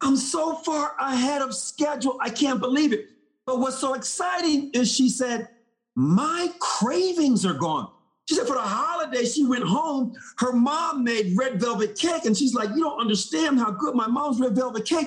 I'm 0.00 0.16
so 0.16 0.56
far 0.56 0.96
ahead 0.98 1.42
of 1.42 1.54
schedule. 1.54 2.18
I 2.20 2.30
can't 2.30 2.58
believe 2.58 2.92
it. 2.92 3.06
But 3.46 3.60
what's 3.60 3.78
so 3.78 3.94
exciting 3.94 4.70
is 4.74 4.92
she 4.92 5.08
said, 5.08 5.48
My 5.94 6.48
cravings 6.58 7.46
are 7.46 7.54
gone. 7.54 7.90
She 8.28 8.34
said, 8.34 8.46
for 8.46 8.54
the 8.54 8.60
holiday, 8.60 9.24
she 9.24 9.46
went 9.46 9.64
home. 9.64 10.14
Her 10.36 10.52
mom 10.52 11.02
made 11.02 11.34
red 11.34 11.58
velvet 11.58 11.96
cake. 11.96 12.26
And 12.26 12.36
she's 12.36 12.54
like, 12.54 12.70
You 12.70 12.82
don't 12.82 13.00
understand 13.00 13.58
how 13.58 13.70
good 13.70 13.94
my 13.94 14.06
mom's 14.06 14.40
red 14.40 14.54
velvet 14.54 14.84
cake. 14.84 15.06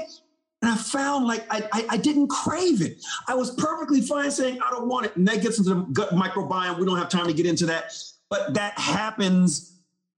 And 0.61 0.71
I 0.71 0.75
found 0.75 1.25
like 1.25 1.45
I, 1.49 1.67
I, 1.71 1.85
I, 1.91 1.97
didn't 1.97 2.27
crave 2.27 2.81
it. 2.81 3.03
I 3.27 3.33
was 3.33 3.51
perfectly 3.55 3.99
fine 4.01 4.29
saying 4.29 4.59
I 4.61 4.69
don't 4.69 4.87
want 4.87 5.07
it. 5.07 5.15
And 5.15 5.27
that 5.27 5.41
gets 5.41 5.57
into 5.57 5.73
the 5.73 5.81
gut 5.93 6.11
microbiome. 6.11 6.77
We 6.77 6.85
don't 6.85 6.97
have 6.97 7.09
time 7.09 7.25
to 7.25 7.33
get 7.33 7.47
into 7.47 7.65
that. 7.65 7.93
But 8.29 8.53
that 8.53 8.77
happens 8.77 9.73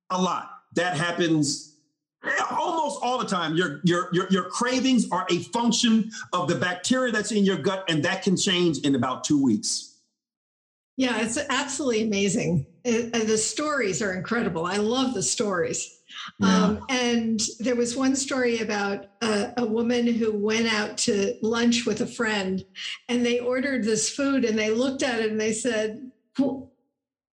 a 0.10 0.22
lot. 0.22 0.50
That 0.74 0.98
happens 0.98 1.76
almost 2.52 3.00
all 3.02 3.18
the 3.18 3.26
time. 3.26 3.56
Your, 3.56 3.80
your, 3.84 4.10
your, 4.12 4.28
your 4.30 4.44
cravings 4.50 5.10
are 5.12 5.26
a 5.30 5.40
function 5.40 6.12
of 6.34 6.48
the 6.48 6.56
bacteria 6.56 7.12
that's 7.12 7.32
in 7.32 7.44
your 7.46 7.58
gut, 7.58 7.86
and 7.90 8.04
that 8.04 8.24
can 8.24 8.38
change 8.38 8.80
in 8.80 8.96
about 8.96 9.24
two 9.24 9.42
weeks. 9.42 9.98
Yeah, 10.96 11.22
it's 11.22 11.40
absolutely 11.50 12.04
amazing. 12.04 12.66
It, 12.84 13.14
the 13.14 13.38
stories 13.38 14.02
are 14.02 14.14
incredible. 14.14 14.66
I 14.66 14.78
love 14.78 15.14
the 15.14 15.24
stories. 15.24 16.02
Yeah. 16.40 16.64
Um, 16.64 16.86
and 16.90 17.42
there 17.60 17.76
was 17.76 17.96
one 17.96 18.16
story 18.16 18.60
about 18.60 19.06
a, 19.22 19.54
a, 19.58 19.66
woman 19.66 20.08
who 20.08 20.36
went 20.36 20.72
out 20.72 20.98
to 21.00 21.36
lunch 21.42 21.86
with 21.86 22.02
a 22.02 22.08
friend 22.08 22.64
and 23.10 23.26
they 23.26 23.40
ordered 23.40 23.84
this 23.84 24.10
food 24.10 24.46
and 24.46 24.58
they 24.58 24.72
looked 24.72 25.04
at 25.04 25.20
it 25.20 25.32
and 25.32 25.40
they 25.40 25.54
said, 25.54 26.12
well, 26.38 26.72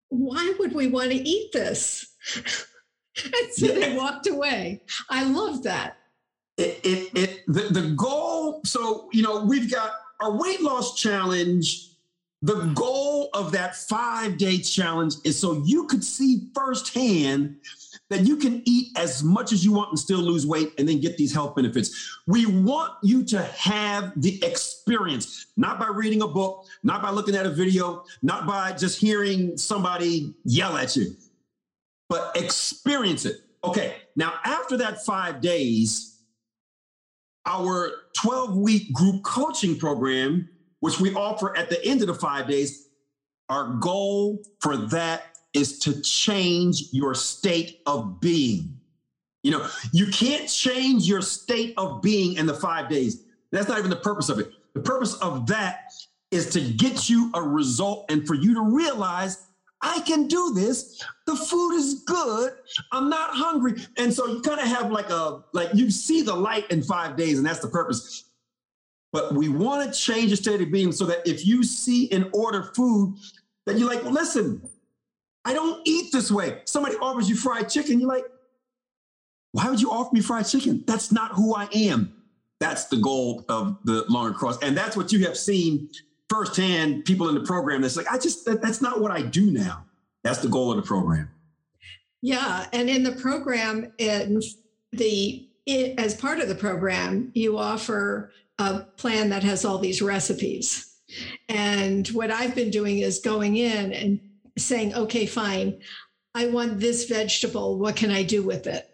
Why 0.09 0.55
would 0.59 0.75
we 0.75 0.89
want 0.89 1.11
to 1.11 1.17
eat 1.17 1.53
this? 1.53 2.15
and 2.37 3.53
so 3.53 3.67
yeah. 3.67 3.73
they 3.73 3.97
walked 3.97 4.27
away. 4.27 4.83
I 5.11 5.25
love 5.25 5.63
that. 5.65 5.97
It, 6.57 6.81
it, 6.85 7.19
it 7.19 7.41
the, 7.49 7.81
the 7.81 7.95
goal, 7.97 8.61
so, 8.65 9.09
you 9.13 9.23
know, 9.23 9.45
we've 9.45 9.71
got 9.71 9.93
our 10.21 10.37
weight 10.37 10.63
loss 10.63 10.95
challenge 10.95 11.95
the 12.45 12.71
goal 12.75 13.31
of 13.33 13.53
that 13.53 13.75
five 13.75 14.37
day 14.37 14.59
challenge 14.59 15.15
is 15.25 15.39
so 15.39 15.63
you 15.65 15.87
could 15.87 16.05
see 16.05 16.51
firsthand 16.55 17.57
that 18.15 18.25
you 18.25 18.37
can 18.37 18.63
eat 18.65 18.97
as 18.97 19.25
much 19.25 19.53
as 19.53 19.65
you 19.65 19.73
want 19.73 19.91
and 19.91 19.99
still 19.99 20.21
lose 20.21 20.47
weight 20.47 20.73
and 20.79 20.89
then 20.89 21.01
get 21.01 21.17
these 21.17 21.35
health 21.35 21.57
benefits. 21.57 22.17
We 22.29 22.47
want 22.47 22.93
you 23.03 23.25
to 23.25 23.43
have 23.43 24.13
the 24.15 24.43
experience, 24.45 25.47
not 25.57 25.81
by 25.81 25.89
reading 25.89 26.23
a 26.23 26.29
book, 26.29 26.65
not 26.85 27.03
by 27.03 27.11
looking 27.11 27.35
at 27.35 27.45
a 27.45 27.51
video, 27.51 28.05
not 28.23 28.47
by 28.47 28.73
just 28.73 29.01
hearing 29.01 29.57
somebody 29.57 30.33
yell 30.45 30.77
at 30.77 30.95
you, 30.95 31.17
but 32.09 32.37
experience 32.37 33.25
it. 33.25 33.39
Okay, 33.65 33.97
now 34.15 34.35
after 34.45 34.77
that 34.77 35.05
five 35.05 35.41
days, 35.41 36.21
our 37.47 37.91
12 38.17 38.57
week 38.57 38.93
group 38.93 39.25
coaching 39.25 39.77
program, 39.77 40.49
which 40.79 41.01
we 41.01 41.13
offer 41.15 41.57
at 41.57 41.69
the 41.69 41.85
end 41.85 42.01
of 42.01 42.07
the 42.07 42.15
five 42.15 42.47
days, 42.47 42.91
our 43.49 43.75
goal 43.81 44.41
for 44.61 44.77
that 44.77 45.34
is 45.55 45.79
to 45.81 46.01
change 46.03 46.85
your 46.93 47.15
state 47.15 47.81
of 47.87 48.21
being. 48.21 48.79
You 49.43 49.53
know, 49.53 49.69
you 49.93 50.09
can't 50.09 50.49
change 50.49 51.07
your 51.07 51.23
state 51.23 51.75
of 51.77 52.03
being 52.03 52.35
in 52.37 52.47
the 52.47 52.55
five 52.55 52.89
days. 52.89 53.25
That's 53.53 53.69
not 53.69 53.79
even 53.79 53.91
the 53.91 53.97
purpose 53.97 54.29
of 54.29 54.39
it. 54.39 54.51
The 54.75 54.81
purpose 54.81 55.15
of 55.15 55.47
that 55.47 55.93
is 56.31 56.51
to 56.51 56.61
get 56.61 57.09
you 57.09 57.31
a 57.35 57.43
result 57.43 58.11
and 58.11 58.27
for 58.27 58.35
you 58.35 58.55
to 58.55 58.63
realize 58.63 59.47
I 59.81 60.01
can 60.01 60.27
do 60.27 60.53
this. 60.55 61.05
The 61.27 61.37
food 61.37 61.75
is 61.75 62.03
good. 62.07 62.53
I'm 62.91 63.11
not 63.11 63.31
hungry. 63.31 63.75
And 63.99 64.13
so 64.13 64.27
you 64.27 64.41
kind 64.41 64.59
of 64.59 64.67
have 64.67 64.91
like 64.91 65.11
a, 65.11 65.45
like 65.53 65.69
you 65.75 65.91
see 65.91 66.23
the 66.23 66.35
light 66.35 66.71
in 66.71 66.83
five 66.83 67.17
days, 67.17 67.37
and 67.37 67.47
that's 67.47 67.61
the 67.61 67.69
purpose. 67.69 68.25
But 69.13 69.35
we 69.35 69.49
want 69.49 69.85
to 69.87 69.97
change 69.97 70.29
your 70.29 70.37
state 70.37 70.63
of 70.63 70.73
being 70.73 70.91
so 70.91 71.05
that 71.05 71.29
if 71.29 71.47
you 71.47 71.63
see 71.63 72.11
and 72.11 72.29
order 72.33 72.73
food, 72.75 73.15
that 73.67 73.79
you're 73.79 73.89
like, 73.89 74.03
well, 74.03 74.13
listen, 74.13 74.69
I 75.45 75.53
don't 75.53 75.81
eat 75.85 76.13
this 76.13 76.31
way. 76.31 76.61
Somebody 76.65 76.97
offers 76.97 77.29
you 77.29 77.37
fried 77.37 77.69
chicken, 77.69 78.01
you're 78.01 78.09
like, 78.09 78.25
why 79.53 79.71
would 79.71 79.81
you 79.81 79.91
offer 79.91 80.11
me 80.13 80.21
fried 80.21 80.47
chicken? 80.47 80.83
That's 80.87 81.13
not 81.13 81.33
who 81.33 81.55
I 81.55 81.69
am. 81.73 82.13
That's 82.61 82.87
the 82.87 82.97
goal 82.97 83.45
of 83.49 83.79
the 83.85 84.05
Longer 84.09 84.33
Cross. 84.33 84.59
And 84.63 84.77
that's 84.77 84.97
what 84.97 85.13
you 85.13 85.25
have 85.27 85.37
seen 85.37 85.91
firsthand 86.29 87.05
people 87.05 87.29
in 87.29 87.35
the 87.35 87.43
program 87.43 87.83
that's 87.83 87.97
like, 87.97 88.11
I 88.11 88.19
just, 88.19 88.45
that, 88.47 88.63
that's 88.63 88.81
not 88.81 89.01
what 89.01 89.13
I 89.13 89.23
do 89.23 89.51
now. 89.51 89.85
That's 90.23 90.39
the 90.39 90.49
goal 90.49 90.71
of 90.71 90.77
the 90.77 90.83
program. 90.83 91.31
Yeah. 92.23 92.67
And 92.73 92.89
in 92.89 93.03
the 93.03 93.13
program, 93.13 93.93
in 93.99 94.41
the, 94.93 95.49
it, 95.67 95.99
as 95.99 96.15
part 96.15 96.41
of 96.41 96.49
the 96.49 96.55
program, 96.55 97.31
you 97.35 97.59
offer 97.59 98.33
a 98.59 98.81
plan 98.97 99.29
that 99.29 99.43
has 99.43 99.65
all 99.65 99.79
these 99.79 100.01
recipes. 100.01 100.97
And 101.49 102.09
what 102.09 102.31
I've 102.31 102.55
been 102.55 102.71
doing 102.71 102.99
is 102.99 103.19
going 103.21 103.57
in 103.57 103.93
and 103.93 104.21
saying, 104.57 104.95
okay, 104.95 105.27
fine, 105.27 105.81
I 106.35 106.47
want 106.47 106.81
this 106.81 107.09
vegetable. 107.09 107.79
What 107.79 107.97
can 107.97 108.11
I 108.11 108.23
do 108.23 108.43
with 108.43 108.67
it? 108.67 108.91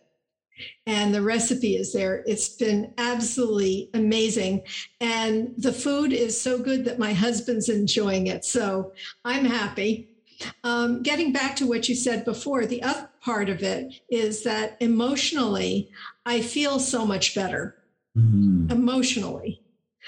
and 0.87 1.15
the 1.15 1.23
recipe 1.23 1.77
is 1.77 1.93
there. 1.93 2.23
It's 2.27 2.49
been 2.49 2.93
absolutely 2.99 3.91
amazing. 3.95 4.63
And 5.01 5.55
the 5.57 5.73
food 5.73 6.13
is 6.13 6.41
so 6.41 6.59
good 6.59 6.85
that 6.85 6.99
my 6.99 7.13
husband's 7.13 7.69
enjoying 7.69 8.27
it. 8.27 8.45
So 8.45 8.93
I'm 9.25 9.45
happy. 9.45 10.09
Um, 10.65 11.03
getting 11.03 11.33
back 11.33 11.55
to 11.57 11.67
what 11.67 11.89
you 11.89 11.95
said 11.95 12.25
before, 12.25 12.65
the 12.65 12.83
other 12.83 13.09
part 13.21 13.49
of 13.49 13.63
it 13.63 14.01
is 14.11 14.43
that 14.45 14.77
emotionally, 14.81 15.91
I 16.25 16.41
feel 16.41 16.79
so 16.79 17.05
much 17.05 17.35
better. 17.35 17.77
Mm-hmm. 18.17 18.73
Emotionally. 18.73 19.63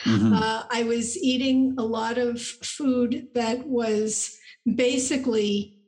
Mm-hmm. 0.05 0.33
Uh, 0.33 0.65
I 0.71 0.85
was 0.85 1.19
eating 1.19 1.75
a 1.79 1.83
lot 1.83 2.17
of 2.17 2.41
food 2.41 3.29
that 3.35 3.67
was 3.67 4.39
basically 4.67 5.79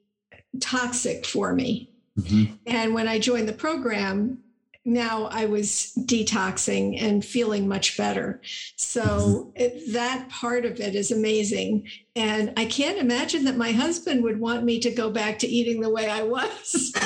toxic 0.60 1.26
for 1.26 1.54
me. 1.54 1.90
Mm-hmm. 2.18 2.54
And 2.66 2.94
when 2.94 3.08
I 3.08 3.18
joined 3.18 3.48
the 3.48 3.54
program, 3.54 4.38
now 4.84 5.28
I 5.30 5.46
was 5.46 5.92
detoxing 6.00 7.02
and 7.02 7.24
feeling 7.24 7.66
much 7.66 7.96
better. 7.96 8.40
So 8.76 9.02
mm-hmm. 9.02 9.50
it, 9.56 9.92
that 9.94 10.28
part 10.28 10.66
of 10.66 10.78
it 10.78 10.94
is 10.94 11.10
amazing. 11.10 11.88
And 12.14 12.52
I 12.56 12.66
can't 12.66 12.98
imagine 12.98 13.44
that 13.46 13.56
my 13.56 13.72
husband 13.72 14.22
would 14.24 14.38
want 14.38 14.64
me 14.64 14.78
to 14.80 14.90
go 14.90 15.10
back 15.10 15.38
to 15.40 15.46
eating 15.46 15.80
the 15.80 15.88
way 15.88 16.08
I 16.08 16.22
was. 16.22 16.92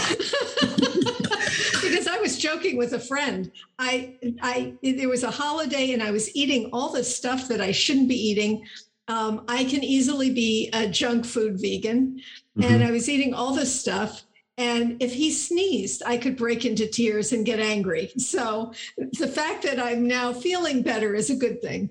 because 1.80 2.08
I 2.08 2.18
was 2.20 2.37
joking 2.37 2.76
with 2.76 2.94
a 2.94 2.98
friend. 2.98 3.52
I, 3.78 4.16
I, 4.42 4.75
there 4.82 5.08
was 5.08 5.22
a 5.22 5.30
holiday 5.30 5.92
and 5.92 6.02
I 6.02 6.10
was 6.10 6.34
eating 6.34 6.70
all 6.72 6.92
the 6.92 7.04
stuff 7.04 7.46
that 7.48 7.60
I 7.60 7.70
shouldn't 7.70 8.08
be 8.08 8.16
eating. 8.16 8.66
Um, 9.08 9.44
I 9.48 9.64
can 9.64 9.82
easily 9.82 10.30
be 10.30 10.70
a 10.72 10.86
junk 10.86 11.25
food 11.25 11.60
vegan. 11.60 12.21
Mm-hmm. 12.56 12.62
And 12.62 12.84
I 12.84 12.90
was 12.90 13.08
eating 13.08 13.34
all 13.34 13.54
this 13.54 13.75
stuff 13.75 14.25
and 14.58 15.00
if 15.00 15.14
he 15.14 15.30
sneezed, 15.30 16.02
I 16.04 16.16
could 16.16 16.36
break 16.36 16.64
into 16.64 16.88
tears 16.88 17.32
and 17.32 17.47
get 17.47 17.60
angry. 17.60 18.10
So 18.18 18.73
the 19.18 19.28
fact 19.28 19.62
that 19.62 19.78
I'm 19.78 20.06
now 20.06 20.32
feeling 20.32 20.82
better 20.82 21.14
is 21.14 21.30
a 21.30 21.36
good 21.36 21.62
thing. 21.62 21.90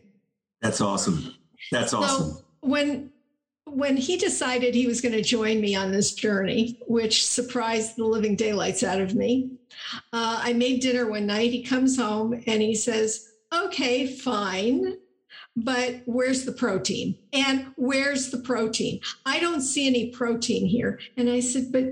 That's 0.62 0.82
awesome. 0.82 1.34
That's 1.72 1.94
awesome. 1.94 2.32
So 2.32 2.42
when 2.60 3.12
when 3.66 3.96
he 3.98 4.18
decided 4.18 4.76
he 4.76 4.88
was 4.88 5.02
going 5.02 5.14
to 5.14 5.22
join 5.22 5.62
me 5.62 5.76
on 5.76 5.92
this 5.92 6.14
journey, 6.14 6.80
which 6.88 7.26
surprised 7.26 7.96
the 7.96 8.06
living 8.06 8.36
daylights 8.36 8.84
out 8.84 9.00
of 9.02 9.16
me, 9.16 9.52
uh, 10.14 10.42
I 10.44 10.54
made 10.54 10.82
dinner 10.82 11.08
one 11.10 11.26
night. 11.26 11.52
He 11.52 11.64
comes 11.64 11.98
home 11.98 12.34
and 12.48 12.62
he 12.62 12.76
says, 12.76 13.32
"Okay, 13.54 14.08
fine." 14.08 14.98
But 15.58 16.04
where's 16.06 16.46
the 16.46 16.52
protein? 16.52 17.18
And 17.34 17.74
where's 17.78 18.30
the 18.30 18.38
protein? 18.38 19.02
I 19.26 19.40
don't 19.40 19.62
see 19.62 19.88
any 19.88 20.12
protein 20.12 20.68
here. 20.68 21.00
And 21.18 21.30
I 21.30 21.40
said, 21.40 21.72
but 21.72 21.86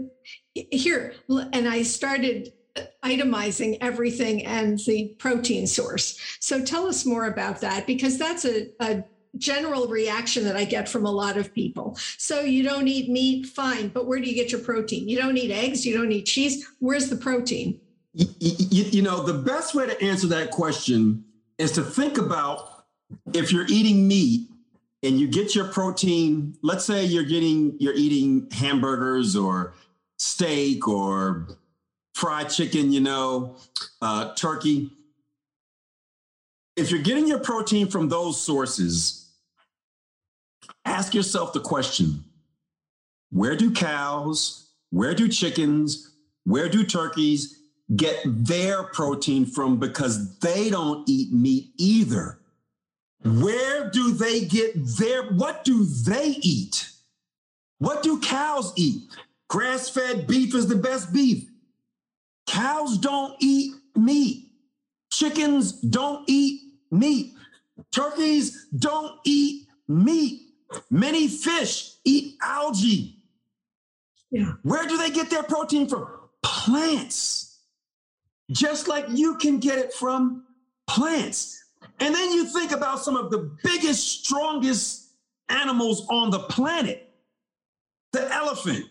here, 0.53 1.15
and 1.51 1.67
I 1.67 1.81
started 1.81 2.53
uh, 2.75 2.83
itemizing 3.03 3.79
everything 3.81 4.45
and 4.45 4.77
the 4.85 5.15
protein 5.17 5.65
source. 5.65 6.19
So 6.39 6.63
tell 6.63 6.85
us 6.85 7.07
more 7.07 7.25
about 7.25 7.59
that 7.61 7.87
because 7.87 8.19
that's 8.19 8.45
a, 8.45 8.69
a 8.79 9.03
general 9.37 9.87
reaction 9.87 10.43
that 10.43 10.55
I 10.55 10.63
get 10.63 10.87
from 10.87 11.07
a 11.07 11.11
lot 11.11 11.35
of 11.35 11.51
people. 11.51 11.97
So 12.17 12.41
you 12.41 12.61
don't 12.61 12.87
eat 12.87 13.09
meat, 13.09 13.47
fine, 13.47 13.87
but 13.87 14.05
where 14.05 14.19
do 14.19 14.29
you 14.29 14.35
get 14.35 14.51
your 14.51 14.61
protein? 14.61 15.09
You 15.09 15.17
don't 15.17 15.37
eat 15.37 15.51
eggs, 15.51 15.87
you 15.87 15.97
don't 15.97 16.11
eat 16.11 16.27
cheese. 16.27 16.67
Where's 16.79 17.09
the 17.09 17.17
protein? 17.17 17.81
You, 18.13 18.27
you, 18.39 18.83
you 18.83 19.01
know, 19.01 19.23
the 19.23 19.33
best 19.33 19.73
way 19.73 19.87
to 19.87 20.01
answer 20.01 20.27
that 20.27 20.51
question 20.51 21.25
is 21.57 21.71
to 21.73 21.83
think 21.83 22.17
about 22.17 22.74
if 23.33 23.51
you're 23.51 23.67
eating 23.67 24.07
meat 24.07 24.49
and 25.03 25.19
you 25.19 25.27
get 25.27 25.55
your 25.55 25.65
protein, 25.65 26.55
let's 26.61 26.85
say 26.85 27.05
you're 27.05 27.23
getting 27.23 27.75
you're 27.79 27.93
eating 27.93 28.47
hamburgers 28.51 29.35
or 29.35 29.73
steak 30.17 30.87
or 30.87 31.47
fried 32.13 32.49
chicken, 32.49 32.91
you 32.91 33.01
know, 33.01 33.57
uh, 34.01 34.33
turkey. 34.35 34.89
If 36.75 36.91
you're 36.91 37.01
getting 37.01 37.27
your 37.27 37.39
protein 37.39 37.87
from 37.87 38.09
those 38.09 38.41
sources, 38.41 39.29
ask 40.83 41.13
yourself 41.13 41.53
the 41.53 41.59
question 41.59 42.23
where 43.31 43.55
do 43.55 43.71
cows, 43.71 44.69
where 44.91 45.13
do 45.13 45.27
chickens, 45.27 46.11
where 46.45 46.69
do 46.69 46.85
turkeys 46.85 47.59
get 47.95 48.19
their 48.25 48.83
protein 48.83 49.45
from 49.45 49.77
because 49.77 50.37
they 50.39 50.69
don't 50.69 51.07
eat 51.07 51.31
meat 51.31 51.71
either? 51.77 52.39
Where 53.25 53.89
do 53.89 54.13
they 54.13 54.45
get 54.45 54.73
their, 54.97 55.23
what 55.23 55.63
do 55.63 55.83
they 55.83 56.37
eat? 56.41 56.91
What 57.79 58.03
do 58.03 58.19
cows 58.19 58.71
eat? 58.75 59.01
Grass 59.47 59.89
fed 59.89 60.27
beef 60.27 60.53
is 60.53 60.67
the 60.67 60.75
best 60.75 61.11
beef. 61.11 61.49
Cows 62.45 62.99
don't 62.99 63.35
eat 63.39 63.73
meat. 63.95 64.51
Chickens 65.11 65.71
don't 65.71 66.23
eat 66.29 66.61
meat. 66.91 67.33
Turkeys 67.91 68.67
don't 68.77 69.19
eat 69.25 69.67
meat. 69.87 70.41
Many 70.91 71.27
fish 71.27 71.95
eat 72.03 72.35
algae. 72.43 73.17
Yeah. 74.29 74.53
Where 74.61 74.87
do 74.87 74.97
they 74.97 75.09
get 75.09 75.31
their 75.31 75.43
protein 75.43 75.87
from? 75.87 76.07
Plants. 76.43 77.59
Just 78.51 78.87
like 78.87 79.05
you 79.09 79.37
can 79.37 79.59
get 79.59 79.79
it 79.79 79.93
from 79.93 80.45
plants. 80.87 81.64
And 81.99 82.13
then 82.13 82.31
you 82.31 82.45
think 82.45 82.71
about 82.71 82.99
some 82.99 83.15
of 83.15 83.31
the 83.31 83.51
biggest, 83.63 84.25
strongest 84.25 85.09
animals 85.49 86.05
on 86.09 86.29
the 86.29 86.39
planet 86.39 87.05
the 88.15 88.33
elephant, 88.33 88.85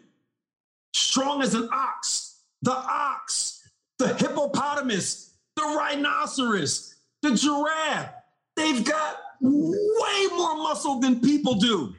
strong 0.92 1.40
as 1.40 1.54
an 1.54 1.66
ox, 1.72 2.42
the 2.60 2.72
ox, 2.72 3.66
the 3.98 4.08
hippopotamus, 4.14 5.34
the 5.56 5.62
rhinoceros, 5.62 6.94
the 7.22 7.34
giraffe. 7.34 8.12
They've 8.54 8.84
got 8.84 9.16
way 9.40 10.26
more 10.36 10.56
muscle 10.56 11.00
than 11.00 11.20
people 11.20 11.54
do. 11.54 11.94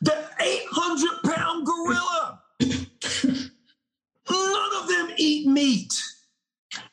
The 0.00 0.26
800 0.40 1.22
pound 1.34 1.66
gorilla. 1.66 2.40
None 4.30 4.82
of 4.82 4.88
them 4.88 5.12
eat 5.18 5.46
meat. 5.46 5.92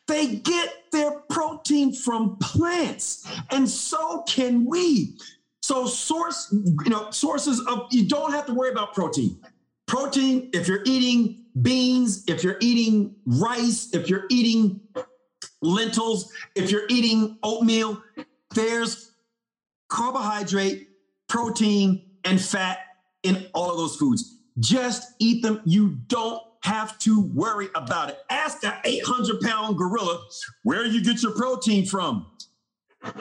They 0.10 0.38
get 0.38 0.92
their 0.92 1.12
protein 1.30 1.94
from 1.94 2.38
plants, 2.38 3.32
and 3.52 3.70
so 3.70 4.24
can 4.24 4.66
we. 4.66 5.16
So 5.62 5.86
source, 5.86 6.52
you 6.52 6.90
know, 6.90 7.12
sources 7.12 7.62
of 7.68 7.86
you 7.92 8.10
don't 8.10 8.32
have 8.32 8.48
to 8.48 8.54
worry 8.56 8.72
about 8.72 8.96
protein. 8.96 9.40
Protein, 9.86 10.50
if 10.52 10.68
you're 10.68 10.82
eating 10.86 11.46
beans, 11.62 12.24
if 12.28 12.44
you're 12.44 12.58
eating 12.60 13.14
rice, 13.28 13.94
if 13.94 14.10
you're 14.10 14.26
eating 14.32 14.82
lentils, 15.62 16.34
if 16.56 16.72
you're 16.72 16.88
eating 16.90 17.38
oatmeal, 17.44 18.02
there's 18.56 19.12
carbohydrate, 19.90 20.90
protein, 21.28 22.04
and 22.24 22.42
fat 22.42 22.80
in 23.22 23.46
all 23.54 23.70
of 23.70 23.78
those 23.78 23.96
foods. 23.96 24.40
Just 24.58 25.14
eat 25.20 25.44
them. 25.44 25.62
You 25.66 26.00
don't 26.08 26.42
have 26.64 26.98
to 27.00 27.22
worry 27.22 27.70
about 27.76 28.10
it. 28.10 28.20
Ask 28.30 28.62
that 28.62 28.82
800 28.86 29.42
pound 29.42 29.78
gorilla 29.78 30.22
where 30.64 30.86
you 30.86 31.04
get 31.04 31.22
your 31.24 31.34
protein 31.34 31.86
from. 31.86 32.28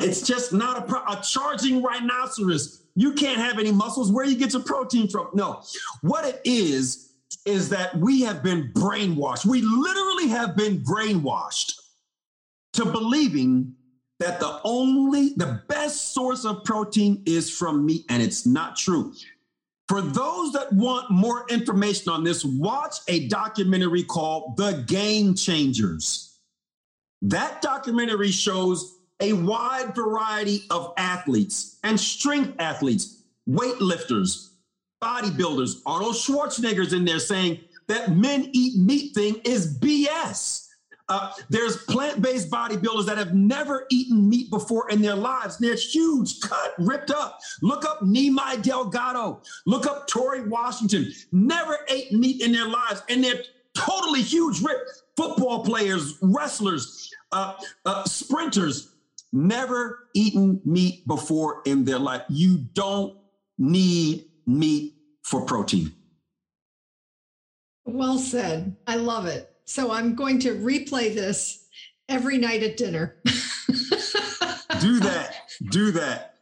It's 0.01 0.23
just 0.23 0.53
not 0.53 0.79
a, 0.79 0.83
pro- 0.83 1.07
a 1.07 1.23
charging 1.23 1.83
rhinoceros. 1.83 2.83
You 2.97 3.13
can't 3.13 3.39
have 3.39 3.61
any 3.61 3.71
muscles. 3.71 4.11
Where 4.11 4.25
you 4.25 4.37
get 4.37 4.53
your 4.53 4.63
protein 4.63 5.09
from? 5.09 5.29
No. 5.35 5.63
What 6.03 6.25
it 6.25 6.41
is, 6.45 7.09
is 7.45 7.69
that 7.71 7.97
we 7.97 8.23
have 8.23 8.43
been 8.43 8.71
brainwashed. 8.75 9.47
We 9.47 9.63
literally 9.63 10.29
have 10.29 10.57
been 10.57 10.81
brainwashed 10.81 11.73
to 12.75 12.85
believing 12.85 13.75
that 14.19 14.41
the 14.41 14.61
only, 14.65 15.35
the 15.37 15.63
best 15.69 16.13
source 16.13 16.45
of 16.45 16.65
protein 16.65 17.23
is 17.27 17.51
from 17.51 17.87
meat, 17.87 18.05
and 18.09 18.23
it's 18.23 18.47
not 18.47 18.77
true. 18.77 19.15
For 19.89 20.03
those 20.03 20.53
that 20.53 20.71
want 20.73 21.11
more 21.11 21.47
information 21.49 22.13
on 22.13 22.23
this, 22.23 22.45
watch 22.45 22.97
a 23.09 23.27
documentary 23.29 24.03
called 24.03 24.57
The 24.59 24.85
Game 24.87 25.35
Changers. 25.35 26.39
That 27.23 27.63
documentary 27.63 28.31
shows 28.31 28.99
a 29.21 29.33
wide 29.33 29.95
variety 29.95 30.65
of 30.71 30.93
athletes 30.99 31.79
and 31.83 31.99
strength 31.99 32.55
athletes, 32.61 33.23
weightlifters, 33.49 34.51
bodybuilders. 35.03 35.81
Arnold 35.87 36.15
Schwarzenegger's 36.15 36.93
in 36.93 37.05
there 37.05 37.19
saying 37.19 37.61
that 37.89 38.15
men 38.15 38.51
eat 38.53 38.79
meat 38.79 39.15
thing 39.15 39.41
is 39.45 39.79
BS. 39.79 40.68
Uh, 41.09 41.33
there's 41.49 41.77
plant-based 41.85 42.51
bodybuilders 42.51 43.07
that 43.07 43.17
have 43.17 43.35
never 43.35 43.87
eaten 43.91 44.29
meat 44.29 44.51
before 44.51 44.91
in 44.91 45.01
their 45.01 45.15
lives. 45.15 45.57
And 45.57 45.69
They're 45.69 45.77
huge, 45.77 46.41
cut, 46.41 46.75
ripped 46.79 47.11
up. 47.11 47.39
Look 47.63 47.85
up 47.85 48.01
Nimai 48.01 48.63
Delgado. 48.63 49.43
Look 49.67 49.87
up 49.87 50.07
Torre 50.07 50.47
Washington. 50.49 51.13
Never 51.33 51.79
ate 51.89 52.13
meat 52.13 52.43
in 52.43 52.53
their 52.53 52.69
lives, 52.69 53.03
and 53.09 53.25
they're 53.25 53.43
totally 53.75 54.23
huge, 54.23 54.61
ripped. 54.61 55.03
Football 55.17 55.65
players, 55.65 56.17
wrestlers, 56.23 57.13
uh, 57.33 57.55
uh, 57.85 58.05
sprinters, 58.05 58.95
never 59.33 60.09
eaten 60.15 60.61
meat 60.65 61.07
before 61.09 61.63
in 61.67 61.85
their 61.85 61.99
life. 61.99 62.23
You 62.29 62.59
don't 62.75 63.19
need 63.59 64.27
meat 64.47 64.95
for 65.23 65.45
protein. 65.45 65.93
Well 67.85 68.19
said. 68.19 68.77
I 68.87 68.97
love 68.97 69.27
it. 69.27 69.51
So 69.69 69.93
I'm 69.93 70.15
going 70.15 70.39
to 70.41 70.55
replay 70.55 71.15
this 71.15 71.67
every 72.09 72.39
night 72.39 72.63
at 72.63 72.79
dinner. 72.79 73.17
Do 74.81 74.99
that. 75.01 75.35
Do 75.71 75.91
that. 75.93 76.37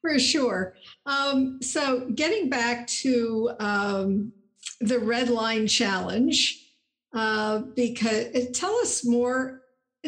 For 0.00 0.16
sure. 0.20 0.74
Um, 1.06 1.60
so 1.60 2.08
getting 2.14 2.48
back 2.48 2.86
to 2.86 3.50
um, 3.58 4.32
the 4.80 5.00
red 5.00 5.28
line 5.28 5.66
challenge, 5.66 6.64
uh, 7.12 7.62
because 7.74 8.50
tell 8.52 8.76
us 8.76 9.04
more 9.04 9.62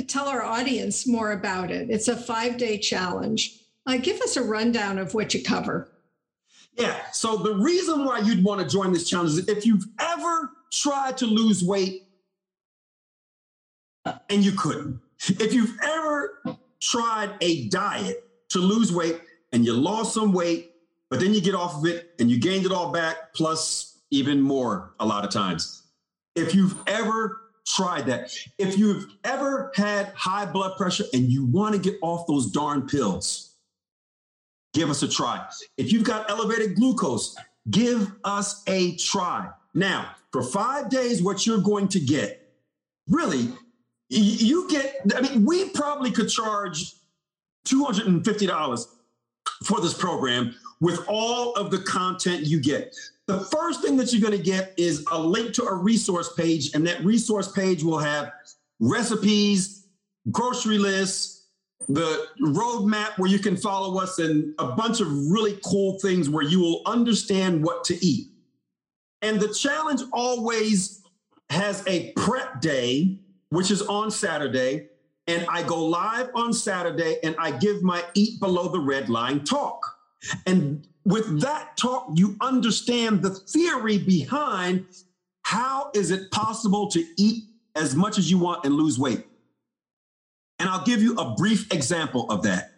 tell 0.06 0.28
our 0.28 0.44
audience 0.44 1.08
more 1.08 1.32
about 1.32 1.72
it. 1.72 1.90
It's 1.90 2.06
a 2.06 2.16
five 2.16 2.56
day 2.56 2.78
challenge. 2.78 3.58
Uh, 3.84 3.96
give 3.96 4.20
us 4.20 4.36
a 4.36 4.42
rundown 4.44 4.98
of 4.98 5.12
what 5.12 5.34
you 5.34 5.42
cover. 5.42 5.90
Yeah. 6.78 7.00
So 7.12 7.36
the 7.36 7.56
reason 7.56 8.04
why 8.04 8.20
you'd 8.20 8.44
want 8.44 8.60
to 8.60 8.66
join 8.66 8.92
this 8.92 9.10
challenge 9.10 9.32
is 9.32 9.48
if 9.48 9.66
you've 9.66 9.84
ever 9.98 10.50
tried 10.70 11.18
to 11.18 11.26
lose 11.26 11.64
weight 11.64 12.04
and 14.04 14.44
you 14.44 14.52
couldn't, 14.52 15.00
if 15.28 15.52
you've 15.52 15.76
ever 15.82 16.40
tried 16.80 17.34
a 17.40 17.68
diet 17.68 18.24
to 18.50 18.58
lose 18.58 18.92
weight 18.92 19.20
and 19.52 19.64
you 19.64 19.72
lost 19.72 20.14
some 20.14 20.32
weight, 20.32 20.72
but 21.10 21.20
then 21.20 21.34
you 21.34 21.40
get 21.40 21.54
off 21.54 21.76
of 21.76 21.86
it 21.86 22.14
and 22.18 22.30
you 22.30 22.38
gained 22.38 22.66
it 22.66 22.72
all 22.72 22.90
back, 22.90 23.34
plus 23.34 24.00
even 24.10 24.40
more 24.40 24.94
a 24.98 25.06
lot 25.06 25.24
of 25.24 25.30
times. 25.30 25.82
If 26.34 26.54
you've 26.54 26.76
ever 26.86 27.42
tried 27.66 28.06
that. 28.06 28.32
If 28.58 28.78
you've 28.78 29.06
ever 29.24 29.72
had 29.74 30.12
high 30.14 30.46
blood 30.46 30.76
pressure 30.76 31.04
and 31.12 31.30
you 31.30 31.46
want 31.46 31.74
to 31.74 31.80
get 31.80 31.98
off 32.02 32.26
those 32.26 32.50
darn 32.50 32.86
pills, 32.86 33.54
give 34.74 34.90
us 34.90 35.02
a 35.02 35.08
try. 35.08 35.46
If 35.76 35.92
you've 35.92 36.04
got 36.04 36.30
elevated 36.30 36.76
glucose, 36.76 37.36
give 37.70 38.12
us 38.24 38.62
a 38.66 38.96
try. 38.96 39.48
Now, 39.74 40.14
for 40.32 40.42
five 40.42 40.88
days, 40.90 41.22
what 41.22 41.46
you're 41.46 41.58
going 41.58 41.88
to 41.88 42.00
get, 42.00 42.52
really, 43.08 43.48
you 44.12 44.68
get, 44.68 45.00
I 45.16 45.20
mean, 45.22 45.44
we 45.44 45.70
probably 45.70 46.10
could 46.10 46.28
charge 46.28 46.94
$250 47.66 48.86
for 49.64 49.80
this 49.80 49.94
program 49.94 50.54
with 50.80 51.00
all 51.08 51.52
of 51.54 51.70
the 51.70 51.78
content 51.78 52.46
you 52.46 52.60
get. 52.60 52.94
The 53.26 53.40
first 53.40 53.82
thing 53.82 53.96
that 53.96 54.12
you're 54.12 54.20
going 54.20 54.36
to 54.36 54.42
get 54.42 54.74
is 54.76 55.04
a 55.12 55.18
link 55.18 55.54
to 55.54 55.64
a 55.64 55.74
resource 55.74 56.32
page, 56.34 56.74
and 56.74 56.86
that 56.86 57.04
resource 57.04 57.50
page 57.50 57.82
will 57.82 57.98
have 57.98 58.32
recipes, 58.80 59.86
grocery 60.30 60.78
lists, 60.78 61.46
the 61.88 62.26
roadmap 62.40 63.18
where 63.18 63.30
you 63.30 63.38
can 63.38 63.56
follow 63.56 63.98
us, 63.98 64.18
and 64.18 64.54
a 64.58 64.72
bunch 64.72 65.00
of 65.00 65.08
really 65.30 65.58
cool 65.64 65.98
things 66.00 66.28
where 66.28 66.44
you 66.44 66.60
will 66.60 66.82
understand 66.86 67.64
what 67.64 67.84
to 67.84 68.04
eat. 68.04 68.28
And 69.22 69.40
the 69.40 69.54
challenge 69.54 70.02
always 70.12 71.02
has 71.50 71.86
a 71.86 72.12
prep 72.12 72.60
day, 72.60 73.18
which 73.52 73.70
is 73.70 73.82
on 73.82 74.10
Saturday. 74.10 74.88
And 75.26 75.46
I 75.48 75.62
go 75.62 75.84
live 75.84 76.30
on 76.34 76.54
Saturday 76.54 77.18
and 77.22 77.36
I 77.38 77.50
give 77.50 77.82
my 77.82 78.02
Eat 78.14 78.40
Below 78.40 78.68
the 78.68 78.80
Red 78.80 79.10
Line 79.10 79.44
talk. 79.44 79.84
And 80.46 80.86
with 81.04 81.42
that 81.42 81.76
talk, 81.76 82.08
you 82.14 82.34
understand 82.40 83.20
the 83.20 83.30
theory 83.30 83.98
behind 83.98 84.86
how 85.42 85.90
is 85.94 86.10
it 86.10 86.30
possible 86.30 86.88
to 86.92 87.04
eat 87.18 87.44
as 87.76 87.94
much 87.94 88.18
as 88.18 88.30
you 88.30 88.38
want 88.38 88.64
and 88.64 88.74
lose 88.74 88.98
weight. 88.98 89.26
And 90.58 90.68
I'll 90.68 90.84
give 90.84 91.02
you 91.02 91.14
a 91.16 91.34
brief 91.34 91.72
example 91.74 92.30
of 92.30 92.42
that. 92.44 92.72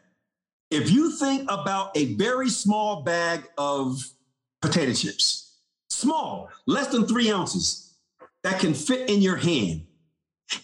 If 0.73 0.91
you 0.91 1.13
think 1.13 1.49
about 1.49 1.97
a 1.97 2.15
very 2.15 2.51
small 2.51 3.03
bag 3.03 3.49
of 3.57 4.03
potato 4.61 4.93
chips, 4.93 5.61
small, 5.89 6.51
less 6.67 6.89
than 6.89 7.07
three 7.07 7.31
ounces, 7.31 7.95
that 8.43 8.59
can 8.59 8.75
fit 8.75 9.09
in 9.09 9.23
your 9.23 9.37
hand, 9.37 9.87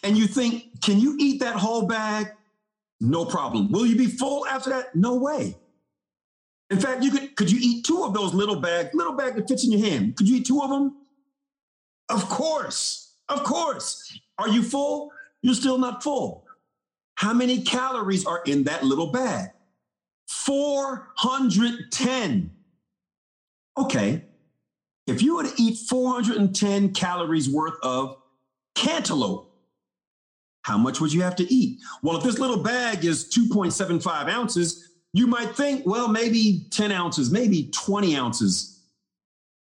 and 0.03 0.17
you 0.17 0.27
think, 0.27 0.83
can 0.83 0.99
you 0.99 1.17
eat 1.19 1.41
that 1.41 1.57
whole 1.57 1.87
bag? 1.87 2.29
No 3.01 3.25
problem. 3.25 3.73
Will 3.73 3.87
you 3.87 3.97
be 3.97 4.07
full 4.07 4.47
after 4.47 4.71
that? 4.71 4.95
No 4.95 5.17
way. 5.17 5.57
In 6.71 6.79
fact, 6.79 7.03
you 7.03 7.11
could 7.11 7.35
could 7.37 7.51
you 7.51 7.59
eat 7.61 7.85
two 7.85 8.05
of 8.05 8.15
those 8.15 8.33
little 8.33 8.61
bag, 8.61 8.91
little 8.95 9.15
bag 9.15 9.35
that 9.35 9.49
fits 9.49 9.65
in 9.65 9.73
your 9.73 9.81
hand? 9.81 10.15
Could 10.17 10.29
you 10.29 10.37
eat 10.37 10.47
two 10.47 10.61
of 10.61 10.71
them? 10.71 10.97
Of 12.09 12.29
course. 12.29 13.17
Of 13.29 13.43
course. 13.45 14.19
Are 14.39 14.49
you 14.49 14.63
full? 14.63 15.11
You're 15.43 15.55
still 15.55 15.79
not 15.79 16.03
full. 16.03 16.47
How 17.17 17.33
many 17.33 17.63
calories 17.63 18.27
are 18.27 18.43
in 18.47 18.65
that 18.65 18.85
little 18.85 19.11
bag? 19.11 19.51
410. 20.29 22.51
Okay. 23.77 24.25
If 25.07 25.23
you 25.23 25.37
were 25.37 25.45
to 25.45 25.53
eat 25.61 25.79
410 25.89 26.95
calories 26.95 27.51
worth 27.51 27.75
of 27.83 28.17
cantaloupe, 28.75 29.50
how 30.63 30.77
much 30.77 31.01
would 31.01 31.13
you 31.13 31.23
have 31.23 31.37
to 31.37 31.53
eat? 31.53 31.81
Well, 32.03 32.17
if 32.17 32.23
this 32.23 32.39
little 32.39 32.63
bag 32.63 33.05
is 33.05 33.31
2.75 33.31 34.29
ounces, 34.29 34.91
you 35.13 35.27
might 35.27 35.57
think, 35.57 35.87
well, 35.87 36.09
maybe 36.09 36.67
10 36.71 36.93
ounces, 36.93 37.31
maybe 37.31 37.71
20 37.73 38.17
ounces, 38.17 38.83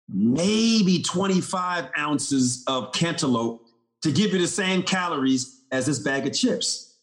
maybe 0.08 1.02
25 1.02 1.88
ounces 1.98 2.62
of 2.66 2.92
cantaloupe 2.92 3.62
to 4.02 4.12
give 4.12 4.32
you 4.32 4.38
the 4.38 4.46
same 4.46 4.82
calories 4.82 5.62
as 5.72 5.86
this 5.86 5.98
bag 5.98 6.26
of 6.26 6.34
chips. 6.34 6.98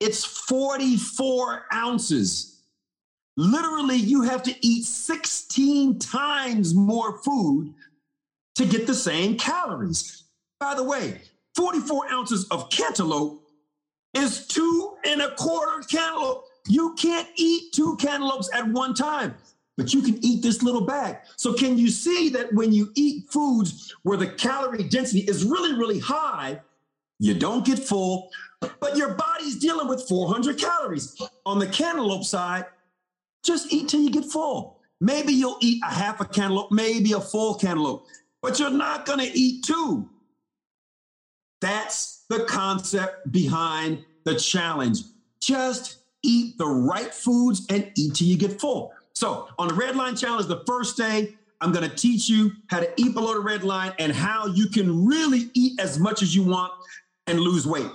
It's 0.00 0.24
44 0.24 1.66
ounces. 1.72 2.60
Literally, 3.38 3.96
you 3.96 4.22
have 4.22 4.42
to 4.44 4.54
eat 4.66 4.84
16 4.84 5.98
times 5.98 6.74
more 6.74 7.18
food 7.18 7.74
to 8.56 8.66
get 8.66 8.86
the 8.86 8.94
same 8.94 9.36
calories. 9.36 10.24
By 10.60 10.74
the 10.74 10.84
way, 10.84 11.20
44 11.56 12.12
ounces 12.12 12.46
of 12.48 12.68
cantaloupe 12.70 13.42
is 14.14 14.46
two 14.46 14.96
and 15.06 15.22
a 15.22 15.34
quarter 15.36 15.82
cantaloupe. 15.88 16.44
You 16.68 16.94
can't 16.94 17.28
eat 17.36 17.72
two 17.72 17.96
cantaloupes 17.96 18.50
at 18.52 18.68
one 18.68 18.92
time, 18.94 19.34
but 19.76 19.94
you 19.94 20.02
can 20.02 20.22
eat 20.24 20.42
this 20.42 20.62
little 20.62 20.82
bag. 20.82 21.18
So, 21.36 21.54
can 21.54 21.78
you 21.78 21.88
see 21.88 22.28
that 22.30 22.52
when 22.52 22.72
you 22.72 22.90
eat 22.94 23.30
foods 23.30 23.94
where 24.02 24.18
the 24.18 24.26
calorie 24.26 24.82
density 24.84 25.20
is 25.20 25.44
really, 25.44 25.78
really 25.78 25.98
high, 25.98 26.60
you 27.18 27.34
don't 27.34 27.64
get 27.64 27.78
full, 27.78 28.30
but 28.60 28.96
your 28.96 29.14
body's 29.14 29.56
dealing 29.56 29.88
with 29.88 30.06
400 30.08 30.58
calories. 30.58 31.20
On 31.46 31.58
the 31.58 31.66
cantaloupe 31.66 32.24
side, 32.24 32.66
just 33.44 33.72
eat 33.72 33.88
till 33.88 34.00
you 34.00 34.10
get 34.10 34.24
full. 34.24 34.80
Maybe 35.00 35.32
you'll 35.32 35.58
eat 35.60 35.82
a 35.84 35.92
half 35.92 36.20
a 36.20 36.24
cantaloupe, 36.24 36.72
maybe 36.72 37.12
a 37.12 37.20
full 37.20 37.54
cantaloupe, 37.54 38.06
but 38.42 38.58
you're 38.58 38.70
not 38.70 39.06
going 39.06 39.20
to 39.20 39.38
eat 39.38 39.64
two. 39.64 40.08
That's 41.60 42.24
the 42.28 42.44
concept 42.44 43.32
behind 43.32 44.04
the 44.24 44.34
challenge. 44.34 45.00
Just 45.40 45.98
eat 46.22 46.58
the 46.58 46.66
right 46.66 47.12
foods 47.12 47.66
and 47.70 47.90
eat 47.96 48.14
till 48.14 48.26
you 48.26 48.36
get 48.36 48.60
full. 48.60 48.92
So 49.14 49.48
on 49.58 49.68
the 49.68 49.74
red 49.74 49.96
line 49.96 50.16
challenge, 50.16 50.46
the 50.46 50.62
first 50.66 50.96
day, 50.96 51.34
I'm 51.60 51.72
going 51.72 51.88
to 51.88 51.96
teach 51.96 52.28
you 52.28 52.52
how 52.68 52.80
to 52.80 52.92
eat 52.96 53.14
below 53.14 53.34
the 53.34 53.40
red 53.40 53.64
line 53.64 53.92
and 53.98 54.12
how 54.12 54.46
you 54.46 54.68
can 54.68 55.06
really 55.06 55.50
eat 55.54 55.80
as 55.80 55.98
much 55.98 56.22
as 56.22 56.34
you 56.34 56.42
want 56.42 56.72
and 57.26 57.40
lose 57.40 57.66
weight. 57.66 57.90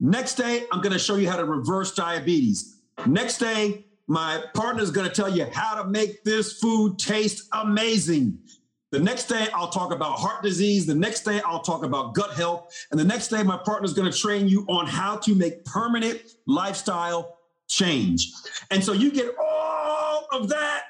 Next 0.00 0.36
day, 0.36 0.64
I'm 0.72 0.80
going 0.80 0.92
to 0.92 0.98
show 0.98 1.16
you 1.16 1.28
how 1.28 1.36
to 1.36 1.44
reverse 1.44 1.94
diabetes. 1.94 2.78
Next 3.06 3.38
day, 3.38 3.84
my 4.06 4.42
partner 4.54 4.82
is 4.82 4.90
going 4.90 5.08
to 5.08 5.14
tell 5.14 5.28
you 5.28 5.46
how 5.52 5.80
to 5.82 5.88
make 5.88 6.24
this 6.24 6.58
food 6.58 6.98
taste 6.98 7.48
amazing. 7.52 8.38
The 8.92 9.00
next 9.00 9.24
day, 9.24 9.48
I'll 9.54 9.70
talk 9.70 9.90
about 9.90 10.18
heart 10.18 10.42
disease. 10.42 10.84
The 10.84 10.94
next 10.94 11.22
day, 11.22 11.40
I'll 11.46 11.62
talk 11.62 11.82
about 11.82 12.14
gut 12.14 12.34
health. 12.34 12.72
And 12.90 13.00
the 13.00 13.04
next 13.04 13.28
day, 13.28 13.42
my 13.42 13.56
partner 13.56 13.86
is 13.86 13.94
going 13.94 14.10
to 14.10 14.16
train 14.16 14.48
you 14.48 14.66
on 14.68 14.86
how 14.86 15.16
to 15.16 15.34
make 15.34 15.64
permanent 15.64 16.20
lifestyle 16.46 17.38
change. 17.68 18.32
And 18.70 18.84
so 18.84 18.92
you 18.92 19.10
get 19.10 19.34
all 19.42 20.28
of 20.30 20.50
that 20.50 20.84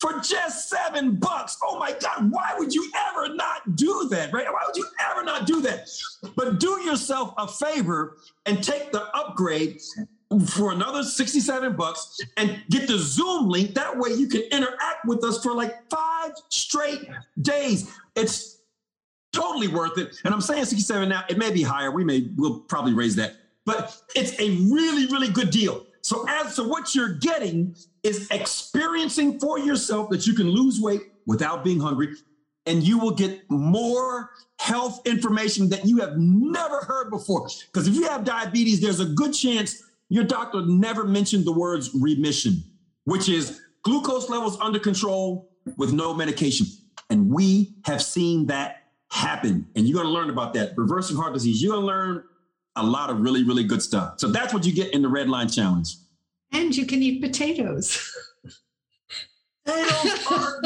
for 0.00 0.20
just 0.20 0.68
seven 0.68 1.14
bucks. 1.16 1.56
Oh 1.62 1.78
my 1.78 1.92
God, 2.00 2.32
why 2.32 2.54
would 2.58 2.74
you 2.74 2.90
ever 3.10 3.32
not 3.32 3.76
do 3.76 4.08
that, 4.10 4.32
right? 4.32 4.46
Why 4.52 4.60
would 4.66 4.76
you 4.76 4.86
ever 5.10 5.24
not 5.24 5.46
do 5.46 5.60
that? 5.62 5.88
But 6.34 6.58
do 6.58 6.80
yourself 6.82 7.32
a 7.38 7.46
favor 7.46 8.16
and 8.44 8.62
take 8.62 8.90
the 8.90 9.04
upgrade 9.16 9.80
for 10.46 10.72
another 10.72 11.02
67 11.02 11.74
bucks 11.74 12.20
and 12.36 12.62
get 12.68 12.86
the 12.86 12.98
Zoom 12.98 13.48
link. 13.48 13.74
That 13.74 13.96
way 13.96 14.10
you 14.10 14.28
can 14.28 14.42
interact 14.52 15.06
with 15.06 15.24
us 15.24 15.42
for 15.42 15.54
like 15.54 15.88
five 15.90 16.32
straight 16.50 17.08
days. 17.40 17.90
It's 18.14 18.58
totally 19.32 19.68
worth 19.68 19.96
it. 19.98 20.16
And 20.24 20.34
I'm 20.34 20.40
saying 20.40 20.66
67 20.66 21.08
now, 21.08 21.24
it 21.28 21.38
may 21.38 21.50
be 21.50 21.62
higher. 21.62 21.90
We 21.90 22.04
may, 22.04 22.28
we'll 22.36 22.60
probably 22.60 22.92
raise 22.92 23.16
that, 23.16 23.36
but 23.64 23.96
it's 24.14 24.38
a 24.38 24.50
really, 24.72 25.06
really 25.06 25.28
good 25.28 25.50
deal. 25.50 25.86
So 26.02 26.26
as 26.28 26.56
to 26.56 26.64
what 26.64 26.94
you're 26.94 27.14
getting 27.14 27.74
is 28.02 28.28
experiencing 28.30 29.38
for 29.40 29.58
yourself 29.58 30.10
that 30.10 30.26
you 30.26 30.34
can 30.34 30.48
lose 30.48 30.80
weight 30.80 31.02
without 31.26 31.64
being 31.64 31.80
hungry 31.80 32.14
and 32.66 32.82
you 32.82 32.98
will 32.98 33.10
get 33.10 33.50
more 33.50 34.30
health 34.58 35.00
information 35.06 35.68
that 35.70 35.86
you 35.86 35.98
have 35.98 36.18
never 36.18 36.80
heard 36.80 37.10
before. 37.10 37.48
Because 37.66 37.88
if 37.88 37.94
you 37.94 38.06
have 38.08 38.24
diabetes, 38.24 38.80
there's 38.80 39.00
a 39.00 39.06
good 39.06 39.32
chance 39.32 39.82
your 40.08 40.24
doctor 40.24 40.62
never 40.66 41.04
mentioned 41.04 41.44
the 41.44 41.52
words 41.52 41.90
remission, 41.94 42.62
which 43.04 43.28
is 43.28 43.60
glucose 43.82 44.28
levels 44.28 44.58
under 44.60 44.78
control 44.78 45.50
with 45.76 45.92
no 45.92 46.14
medication. 46.14 46.66
And 47.10 47.30
we 47.30 47.74
have 47.84 48.02
seen 48.02 48.46
that 48.46 48.84
happen. 49.10 49.66
And 49.74 49.86
you're 49.86 50.02
going 50.02 50.06
to 50.06 50.12
learn 50.12 50.30
about 50.30 50.54
that. 50.54 50.72
Reversing 50.76 51.16
heart 51.16 51.32
disease, 51.34 51.62
you're 51.62 51.72
going 51.72 51.82
to 51.82 51.86
learn 51.86 52.24
a 52.76 52.82
lot 52.84 53.10
of 53.10 53.20
really, 53.20 53.44
really 53.44 53.64
good 53.64 53.82
stuff. 53.82 54.14
So 54.18 54.28
that's 54.28 54.52
what 54.54 54.64
you 54.64 54.72
get 54.72 54.92
in 54.92 55.02
the 55.02 55.08
Red 55.08 55.28
Line 55.28 55.48
Challenge. 55.48 55.94
And 56.52 56.74
you 56.76 56.86
can 56.86 57.02
eat 57.02 57.20
potatoes. 57.22 58.14
potatoes 59.64 60.26
are 60.30 60.60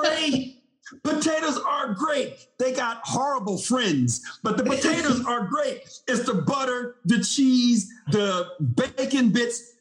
great. 0.00 0.61
Potatoes 1.04 1.58
are 1.58 1.94
great. 1.94 2.46
They 2.58 2.72
got 2.72 3.00
horrible 3.04 3.58
friends, 3.58 4.22
but 4.42 4.56
the 4.56 4.64
potatoes 4.64 5.24
are 5.26 5.46
great. 5.46 5.82
It's 6.06 6.24
the 6.24 6.42
butter, 6.46 6.96
the 7.04 7.22
cheese, 7.22 7.92
the 8.10 8.48
bacon 8.76 9.30
bits. 9.30 9.74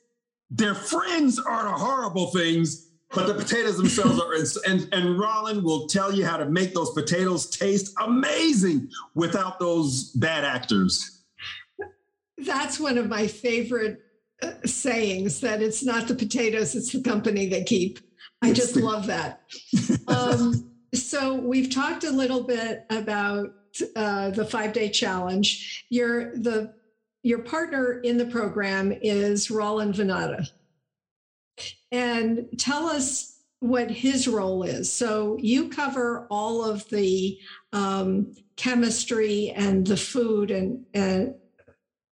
Their 0.50 0.76
friends 0.76 1.40
are 1.40 1.64
the 1.64 1.72
horrible 1.72 2.28
things, 2.28 2.90
but 3.14 3.28
the 3.28 3.34
potatoes 3.34 3.78
themselves 3.78 4.20
are. 4.20 4.34
And, 4.70 4.88
and 4.94 5.20
Rollin 5.20 5.64
will 5.64 5.88
tell 5.88 6.14
you 6.14 6.26
how 6.26 6.38
to 6.38 6.46
make 6.46 6.74
those 6.74 6.92
potatoes 6.92 7.50
taste 7.50 7.94
amazing 8.02 8.90
without 9.16 9.60
those 9.60 10.12
bad 10.12 10.44
actors. 10.44 11.24
That's 12.38 12.80
one 12.80 12.98
of 12.98 13.08
my 13.08 13.28
favorite 13.28 14.02
uh, 14.42 14.54
sayings 14.66 15.40
that 15.42 15.62
it's 15.62 15.84
not 15.84 16.08
the 16.08 16.16
potatoes, 16.16 16.74
it's 16.74 16.92
the 16.92 17.02
company 17.02 17.48
they 17.48 17.64
keep. 17.64 18.00
I 18.42 18.54
just 18.54 18.76
love 18.76 19.08
that. 19.08 19.42
Um, 20.08 20.71
so 20.94 21.36
we've 21.36 21.70
talked 21.70 22.04
a 22.04 22.12
little 22.12 22.44
bit 22.44 22.86
about 22.90 23.54
uh, 23.96 24.30
the 24.32 24.46
five 24.46 24.74
day 24.74 24.90
challenge. 24.90 25.86
Your 25.90 26.36
the 26.38 26.74
your 27.24 27.40
partner 27.40 28.00
in 28.00 28.18
the 28.18 28.26
program 28.26 28.92
is 28.92 29.52
Roland 29.52 29.96
Vanatta, 29.96 30.48
and 31.92 32.48
tell 32.58 32.88
us 32.88 33.32
what 33.62 33.92
his 33.92 34.28
role 34.28 34.64
is. 34.64 34.92
So 34.92 35.38
you 35.40 35.70
cover 35.70 36.28
all 36.32 36.66
of 36.66 36.90
the 36.90 37.38
um, 37.72 38.34
chemistry 38.56 39.52
and 39.56 39.86
the 39.86 39.98
food 39.98 40.50
and, 40.50 40.84
and 40.96 41.36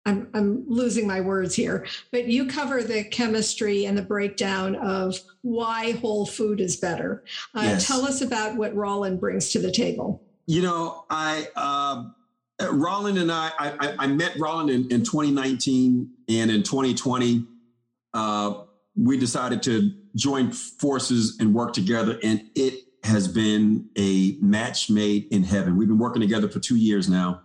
I'm, 0.05 0.29
I'm 0.33 0.65
losing 0.67 1.05
my 1.05 1.21
words 1.21 1.55
here, 1.55 1.85
but 2.11 2.25
you 2.27 2.47
cover 2.47 2.81
the 2.81 3.03
chemistry 3.03 3.85
and 3.85 3.97
the 3.97 4.01
breakdown 4.01 4.75
of 4.75 5.19
why 5.41 5.91
whole 5.91 6.25
food 6.25 6.61
is 6.61 6.77
better. 6.77 7.23
Uh, 7.53 7.61
yes. 7.63 7.87
Tell 7.87 8.05
us 8.05 8.21
about 8.21 8.55
what 8.55 8.73
Roland 8.73 9.19
brings 9.19 9.51
to 9.51 9.59
the 9.59 9.71
table. 9.71 10.23
You 10.47 10.63
know, 10.63 11.05
I 11.09 11.47
uh, 11.55 12.05
Roland 12.71 13.17
and 13.17 13.31
I, 13.31 13.51
I, 13.59 13.95
I 13.99 14.07
met 14.07 14.35
Roland 14.39 14.69
in, 14.69 14.81
in 14.91 15.03
2019 15.03 16.09
and 16.27 16.51
in 16.51 16.63
2020, 16.63 17.45
uh, 18.13 18.63
we 18.95 19.17
decided 19.17 19.63
to 19.63 19.91
join 20.15 20.51
forces 20.51 21.37
and 21.39 21.53
work 21.53 21.73
together, 21.73 22.19
and 22.23 22.49
it 22.55 22.73
has 23.03 23.27
been 23.27 23.89
a 23.97 24.37
match 24.41 24.89
made 24.89 25.27
in 25.31 25.43
heaven. 25.43 25.77
We've 25.77 25.87
been 25.87 25.99
working 25.99 26.21
together 26.21 26.49
for 26.49 26.59
two 26.59 26.75
years 26.75 27.09
now, 27.09 27.41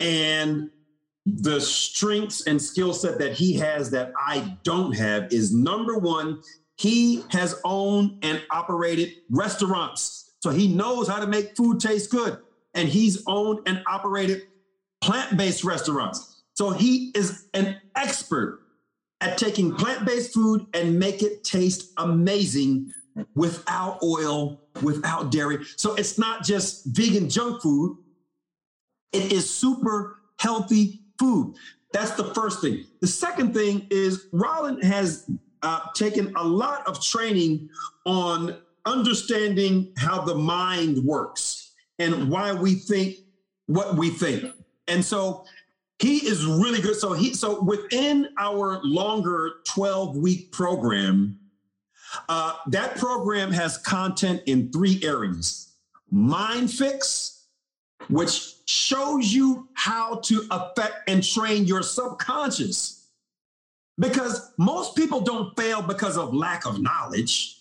and 0.00 0.70
the 1.26 1.60
strengths 1.60 2.46
and 2.46 2.62
skill 2.62 2.94
set 2.94 3.18
that 3.18 3.32
he 3.32 3.54
has 3.54 3.90
that 3.90 4.12
I 4.16 4.56
don't 4.62 4.92
have 4.92 5.32
is 5.32 5.52
number 5.52 5.98
one, 5.98 6.40
he 6.76 7.24
has 7.30 7.60
owned 7.64 8.18
and 8.22 8.40
operated 8.50 9.12
restaurants. 9.28 10.34
So 10.40 10.50
he 10.50 10.68
knows 10.68 11.08
how 11.08 11.18
to 11.18 11.26
make 11.26 11.56
food 11.56 11.80
taste 11.80 12.10
good. 12.10 12.38
And 12.74 12.88
he's 12.88 13.24
owned 13.26 13.60
and 13.66 13.82
operated 13.88 14.42
plant 15.00 15.36
based 15.36 15.64
restaurants. 15.64 16.42
So 16.54 16.70
he 16.70 17.10
is 17.14 17.48
an 17.54 17.80
expert 17.96 18.60
at 19.20 19.36
taking 19.36 19.74
plant 19.74 20.06
based 20.06 20.32
food 20.32 20.66
and 20.74 20.98
make 20.98 21.22
it 21.22 21.42
taste 21.42 21.92
amazing 21.96 22.92
without 23.34 23.98
oil, 24.02 24.60
without 24.82 25.32
dairy. 25.32 25.64
So 25.76 25.94
it's 25.94 26.18
not 26.18 26.44
just 26.44 26.84
vegan 26.86 27.30
junk 27.30 27.62
food, 27.62 27.96
it 29.12 29.32
is 29.32 29.52
super 29.52 30.18
healthy 30.38 31.00
food. 31.18 31.54
That's 31.92 32.12
the 32.12 32.34
first 32.34 32.60
thing. 32.60 32.84
The 33.00 33.06
second 33.06 33.54
thing 33.54 33.86
is 33.90 34.26
Rollin 34.32 34.82
has 34.82 35.30
uh, 35.62 35.80
taken 35.94 36.32
a 36.36 36.44
lot 36.44 36.86
of 36.86 37.02
training 37.02 37.68
on 38.04 38.56
understanding 38.84 39.92
how 39.96 40.22
the 40.22 40.34
mind 40.34 41.04
works 41.04 41.72
and 41.98 42.28
why 42.30 42.52
we 42.52 42.74
think 42.74 43.16
what 43.66 43.96
we 43.96 44.10
think. 44.10 44.52
And 44.88 45.04
so 45.04 45.44
he 45.98 46.26
is 46.26 46.44
really 46.44 46.80
good. 46.80 46.96
So 46.96 47.12
he 47.12 47.34
so 47.34 47.62
within 47.62 48.28
our 48.38 48.80
longer 48.84 49.54
12 49.64 50.16
week 50.16 50.52
program, 50.52 51.38
uh, 52.28 52.54
that 52.68 52.96
program 52.96 53.50
has 53.50 53.78
content 53.78 54.42
in 54.46 54.70
three 54.70 55.00
areas: 55.02 55.72
mind 56.10 56.70
fix, 56.70 57.35
which 58.08 58.54
shows 58.66 59.32
you 59.32 59.68
how 59.74 60.16
to 60.16 60.46
affect 60.50 61.08
and 61.08 61.22
train 61.22 61.64
your 61.64 61.82
subconscious. 61.82 63.08
Because 63.98 64.52
most 64.58 64.94
people 64.94 65.20
don't 65.20 65.56
fail 65.56 65.80
because 65.82 66.18
of 66.18 66.34
lack 66.34 66.66
of 66.66 66.80
knowledge. 66.80 67.56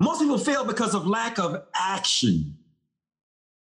Most 0.00 0.20
people 0.20 0.38
fail 0.38 0.64
because 0.64 0.94
of 0.94 1.06
lack 1.06 1.38
of 1.38 1.64
action. 1.74 2.56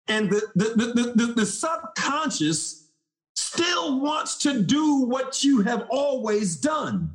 And 0.08 0.30
the, 0.30 0.42
the, 0.56 0.66
the, 0.76 1.14
the, 1.16 1.34
the 1.34 1.46
subconscious 1.46 2.90
still 3.36 4.02
wants 4.02 4.38
to 4.40 4.62
do 4.62 5.06
what 5.06 5.44
you 5.44 5.62
have 5.62 5.88
always 5.90 6.56
done. 6.58 7.12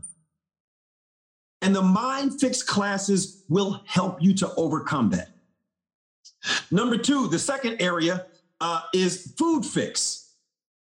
And 1.61 1.75
the 1.75 1.83
Mind 1.83 2.41
Fix 2.41 2.63
classes 2.63 3.45
will 3.49 3.83
help 3.87 4.23
you 4.23 4.35
to 4.35 4.55
overcome 4.55 5.11
that. 5.11 5.31
Number 6.71 6.97
two, 6.97 7.29
the 7.29 7.39
second 7.39 7.81
area 7.81 8.27
uh, 8.61 8.83
is 8.93 9.35
Food 9.39 9.65
Fix. 9.65 10.35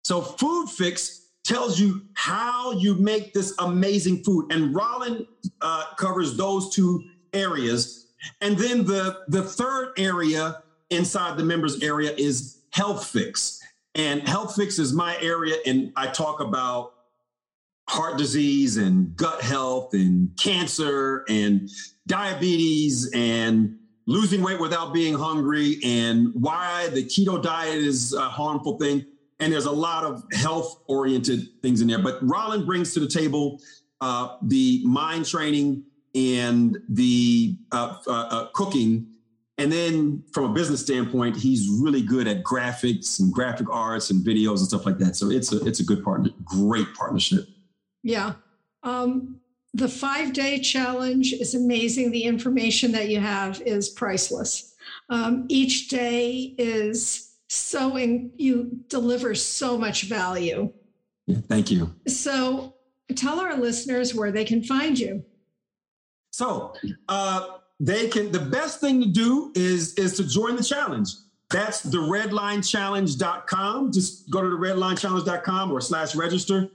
So 0.04 0.20
Food 0.20 0.68
Fix 0.68 1.28
tells 1.44 1.78
you 1.78 2.02
how 2.14 2.72
you 2.72 2.94
make 2.94 3.32
this 3.32 3.54
amazing 3.58 4.22
food, 4.24 4.52
and 4.52 4.74
Rollin 4.74 5.26
uh, 5.60 5.94
covers 5.96 6.36
those 6.36 6.74
two 6.74 7.02
areas. 7.32 8.06
And 8.40 8.56
then 8.56 8.84
the 8.84 9.20
the 9.28 9.42
third 9.42 9.94
area 9.96 10.62
inside 10.90 11.36
the 11.36 11.44
members 11.44 11.82
area 11.82 12.12
is 12.16 12.58
Health 12.70 13.06
Fix, 13.06 13.60
and 13.94 14.26
Health 14.28 14.54
Fix 14.54 14.78
is 14.78 14.92
my 14.92 15.16
area, 15.20 15.56
and 15.66 15.92
I 15.96 16.06
talk 16.08 16.40
about 16.40 16.94
heart 17.88 18.16
disease 18.16 18.76
and 18.76 19.14
gut 19.16 19.42
health 19.42 19.92
and 19.92 20.30
cancer 20.38 21.24
and 21.28 21.68
diabetes 22.06 23.10
and 23.12 23.76
losing 24.06 24.42
weight 24.42 24.60
without 24.60 24.92
being 24.92 25.14
hungry 25.14 25.78
and 25.84 26.32
why 26.34 26.88
the 26.88 27.04
keto 27.04 27.42
diet 27.42 27.76
is 27.76 28.12
a 28.12 28.28
harmful 28.28 28.78
thing. 28.78 29.04
And 29.40 29.52
there's 29.52 29.66
a 29.66 29.72
lot 29.72 30.04
of 30.04 30.22
health 30.32 30.82
oriented 30.86 31.48
things 31.62 31.80
in 31.80 31.88
there. 31.88 31.98
But 31.98 32.24
Rollin 32.24 32.64
brings 32.64 32.94
to 32.94 33.00
the 33.00 33.08
table 33.08 33.60
uh, 34.00 34.36
the 34.42 34.82
mind 34.84 35.26
training 35.26 35.84
and 36.14 36.78
the 36.88 37.56
uh, 37.70 37.96
uh, 38.06 38.12
uh 38.12 38.46
cooking. 38.52 39.06
And 39.58 39.70
then 39.70 40.24
from 40.32 40.44
a 40.44 40.52
business 40.52 40.80
standpoint, 40.80 41.36
he's 41.36 41.68
really 41.68 42.02
good 42.02 42.26
at 42.26 42.42
graphics 42.42 43.20
and 43.20 43.32
graphic 43.32 43.68
arts 43.70 44.10
and 44.10 44.24
videos 44.24 44.58
and 44.58 44.68
stuff 44.68 44.86
like 44.86 44.98
that. 44.98 45.16
So 45.16 45.30
it's 45.30 45.52
a 45.52 45.64
it's 45.64 45.80
a 45.80 45.84
good 45.84 46.02
partner, 46.02 46.30
great 46.44 46.86
partnership. 46.94 47.46
Yeah. 48.02 48.34
Um, 48.82 49.40
the 49.74 49.88
five 49.88 50.32
day 50.32 50.58
challenge 50.58 51.32
is 51.32 51.54
amazing. 51.54 52.10
The 52.10 52.24
information 52.24 52.92
that 52.92 53.08
you 53.08 53.20
have 53.20 53.60
is 53.62 53.88
priceless. 53.88 54.74
Um, 55.08 55.46
each 55.48 55.88
day 55.88 56.54
is 56.58 57.34
so 57.48 57.96
in, 57.96 58.32
you 58.36 58.80
deliver 58.88 59.34
so 59.34 59.78
much 59.78 60.04
value. 60.04 60.72
Yeah, 61.26 61.38
thank 61.48 61.70
you. 61.70 61.94
So 62.06 62.74
tell 63.14 63.40
our 63.40 63.56
listeners 63.56 64.14
where 64.14 64.32
they 64.32 64.44
can 64.44 64.62
find 64.62 64.98
you. 64.98 65.24
So 66.30 66.74
uh, 67.08 67.58
they 67.78 68.08
can. 68.08 68.30
The 68.32 68.40
best 68.40 68.80
thing 68.80 69.00
to 69.02 69.08
do 69.08 69.52
is 69.54 69.94
is 69.94 70.16
to 70.16 70.26
join 70.26 70.56
the 70.56 70.64
challenge. 70.64 71.10
That's 71.50 71.82
the 71.82 71.98
redlinechallenge.com. 71.98 73.92
Just 73.92 74.30
go 74.30 74.40
to 74.40 74.48
the 74.48 74.56
redlinechallenge.com 74.56 75.70
or 75.70 75.80
slash 75.82 76.14
register. 76.14 76.70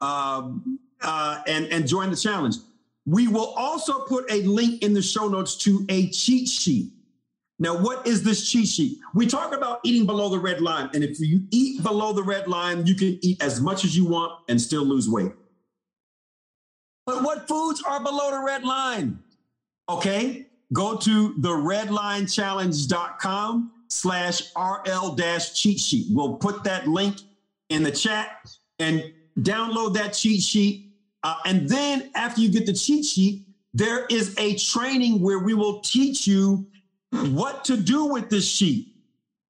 Um, 0.00 0.78
uh, 1.02 1.42
and, 1.46 1.66
and 1.66 1.86
join 1.86 2.10
the 2.10 2.16
challenge. 2.16 2.56
We 3.06 3.28
will 3.28 3.54
also 3.56 4.00
put 4.00 4.28
a 4.30 4.42
link 4.42 4.82
in 4.82 4.92
the 4.94 5.02
show 5.02 5.28
notes 5.28 5.56
to 5.58 5.84
a 5.88 6.08
cheat 6.10 6.48
sheet. 6.48 6.92
Now, 7.58 7.76
what 7.76 8.06
is 8.06 8.22
this 8.22 8.48
cheat 8.50 8.68
sheet? 8.68 8.98
We 9.14 9.26
talk 9.26 9.54
about 9.54 9.80
eating 9.84 10.06
below 10.06 10.30
the 10.30 10.38
red 10.38 10.62
line. 10.62 10.88
And 10.94 11.04
if 11.04 11.20
you 11.20 11.42
eat 11.50 11.82
below 11.82 12.12
the 12.12 12.22
red 12.22 12.48
line, 12.48 12.86
you 12.86 12.94
can 12.94 13.18
eat 13.20 13.42
as 13.42 13.60
much 13.60 13.84
as 13.84 13.94
you 13.96 14.06
want 14.06 14.40
and 14.48 14.60
still 14.60 14.84
lose 14.84 15.08
weight. 15.08 15.32
But 17.04 17.22
what 17.22 17.48
foods 17.48 17.82
are 17.82 18.02
below 18.02 18.30
the 18.30 18.40
red 18.40 18.64
line? 18.64 19.18
Okay, 19.88 20.46
go 20.72 20.96
to 20.96 21.34
the 21.38 21.48
redlinechallenge.com 21.48 23.72
slash 23.88 24.42
RL 24.56 25.14
dash 25.14 25.60
cheat 25.60 25.80
sheet. 25.80 26.06
We'll 26.10 26.36
put 26.36 26.62
that 26.64 26.86
link 26.86 27.16
in 27.68 27.82
the 27.82 27.90
chat 27.90 28.48
and 28.78 29.12
download 29.40 29.94
that 29.94 30.14
cheat 30.14 30.42
sheet 30.42 30.89
uh, 31.22 31.36
and 31.44 31.68
then 31.68 32.10
after 32.14 32.40
you 32.40 32.50
get 32.50 32.66
the 32.66 32.72
cheat 32.72 33.04
sheet, 33.04 33.44
there 33.74 34.06
is 34.06 34.34
a 34.38 34.56
training 34.56 35.20
where 35.20 35.38
we 35.38 35.54
will 35.54 35.80
teach 35.80 36.26
you 36.26 36.66
what 37.10 37.64
to 37.64 37.76
do 37.76 38.06
with 38.06 38.30
this 38.30 38.48
sheet 38.48 38.94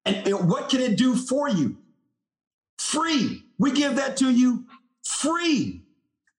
and, 0.05 0.27
and 0.27 0.49
what 0.49 0.69
can 0.69 0.81
it 0.81 0.97
do 0.97 1.15
for 1.15 1.49
you. 1.49 1.77
Free. 2.77 3.43
We 3.57 3.71
give 3.71 3.95
that 3.95 4.17
to 4.17 4.29
you 4.29 4.65
free. 5.03 5.83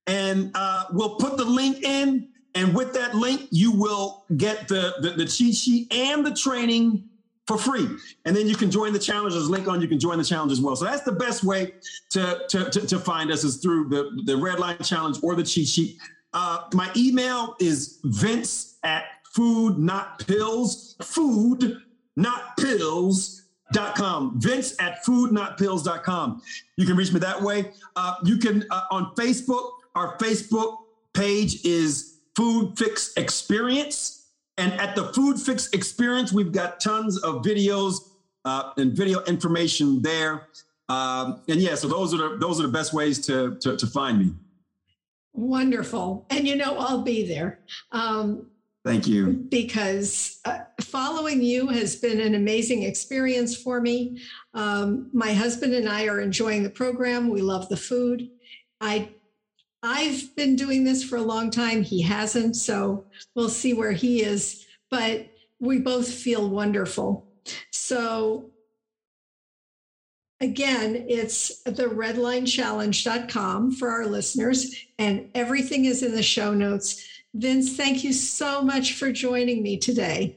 And 0.06 0.50
uh, 0.54 0.84
we'll 0.92 1.16
put 1.16 1.36
the 1.36 1.44
link 1.44 1.82
in. 1.82 2.28
And 2.54 2.74
with 2.74 2.92
that 2.94 3.14
link, 3.14 3.48
you 3.50 3.72
will 3.72 4.24
get 4.36 4.68
the, 4.68 4.94
the, 5.00 5.10
the 5.10 5.24
cheat 5.24 5.54
sheet 5.54 5.92
and 5.92 6.26
the 6.26 6.34
training 6.34 7.08
for 7.46 7.58
free. 7.58 7.88
And 8.24 8.36
then 8.36 8.46
you 8.46 8.54
can 8.54 8.70
join 8.70 8.92
the 8.92 8.98
challenge. 8.98 9.34
There's 9.34 9.46
a 9.46 9.50
link 9.50 9.68
on 9.68 9.80
you 9.80 9.88
can 9.88 9.98
join 9.98 10.18
the 10.18 10.24
challenge 10.24 10.52
as 10.52 10.60
well. 10.60 10.76
So 10.76 10.84
that's 10.84 11.02
the 11.02 11.12
best 11.12 11.44
way 11.44 11.74
to, 12.10 12.42
to, 12.48 12.70
to, 12.70 12.86
to 12.86 12.98
find 12.98 13.30
us 13.30 13.44
is 13.44 13.56
through 13.56 13.88
the, 13.88 14.22
the 14.24 14.36
red 14.36 14.58
line 14.58 14.78
challenge 14.78 15.18
or 15.22 15.34
the 15.34 15.42
cheat 15.42 15.68
sheet. 15.68 15.98
Uh, 16.32 16.64
my 16.72 16.90
email 16.96 17.56
is 17.60 17.98
vince 18.04 18.78
at 18.84 19.04
food 19.34 19.78
not 19.78 20.26
pills, 20.26 20.96
food 21.02 21.82
not 22.16 22.56
pills.com. 22.56 24.40
Vince 24.40 24.80
at 24.80 25.04
foodnotpills.com. 25.04 26.42
You 26.76 26.86
can 26.86 26.96
reach 26.96 27.12
me 27.12 27.20
that 27.20 27.40
way. 27.40 27.72
Uh, 27.96 28.14
you 28.24 28.36
can 28.38 28.64
uh, 28.70 28.84
on 28.90 29.14
Facebook, 29.14 29.70
our 29.94 30.16
Facebook 30.18 30.78
page 31.12 31.64
is 31.64 32.18
Food 32.34 32.78
Fix 32.78 33.12
Experience. 33.16 34.21
And 34.58 34.72
at 34.74 34.94
the 34.94 35.12
Food 35.12 35.38
Fix 35.40 35.68
Experience, 35.70 36.32
we've 36.32 36.52
got 36.52 36.80
tons 36.80 37.18
of 37.22 37.42
videos 37.42 37.96
uh, 38.44 38.72
and 38.76 38.92
video 38.92 39.22
information 39.24 40.02
there. 40.02 40.48
Um, 40.88 41.42
and 41.48 41.60
yeah, 41.60 41.74
so 41.74 41.88
those 41.88 42.12
are 42.12 42.18
the 42.18 42.36
those 42.38 42.60
are 42.60 42.64
the 42.64 42.72
best 42.72 42.92
ways 42.92 43.24
to 43.26 43.56
to, 43.60 43.76
to 43.76 43.86
find 43.86 44.18
me. 44.18 44.34
Wonderful, 45.32 46.26
and 46.28 46.46
you 46.46 46.56
know 46.56 46.76
I'll 46.76 47.02
be 47.02 47.26
there. 47.26 47.60
Um, 47.92 48.48
Thank 48.84 49.06
you. 49.06 49.46
Because 49.48 50.40
uh, 50.44 50.58
following 50.80 51.40
you 51.40 51.68
has 51.68 51.94
been 51.94 52.20
an 52.20 52.34
amazing 52.34 52.82
experience 52.82 53.56
for 53.56 53.80
me. 53.80 54.20
Um, 54.54 55.08
my 55.12 55.32
husband 55.32 55.72
and 55.72 55.88
I 55.88 56.06
are 56.08 56.20
enjoying 56.20 56.64
the 56.64 56.70
program. 56.70 57.30
We 57.30 57.42
love 57.42 57.68
the 57.68 57.76
food. 57.76 58.28
I 58.80 59.10
I've 59.82 60.34
been 60.36 60.56
doing 60.56 60.84
this 60.84 61.02
for 61.02 61.16
a 61.16 61.22
long 61.22 61.50
time. 61.50 61.82
He 61.82 62.02
hasn't. 62.02 62.56
So 62.56 63.04
we'll 63.34 63.48
see 63.48 63.74
where 63.74 63.92
he 63.92 64.22
is. 64.22 64.66
But 64.90 65.26
we 65.58 65.78
both 65.78 66.08
feel 66.08 66.48
wonderful. 66.48 67.26
So 67.70 68.50
again, 70.40 71.06
it's 71.08 71.62
the 71.62 71.84
redlinechallenge.com 71.84 73.72
for 73.72 73.88
our 73.88 74.06
listeners, 74.06 74.74
and 74.98 75.30
everything 75.34 75.84
is 75.84 76.02
in 76.02 76.12
the 76.12 76.22
show 76.22 76.52
notes. 76.52 77.06
Vince, 77.34 77.76
thank 77.76 78.04
you 78.04 78.12
so 78.12 78.62
much 78.62 78.94
for 78.94 79.10
joining 79.10 79.62
me 79.62 79.78
today. 79.78 80.36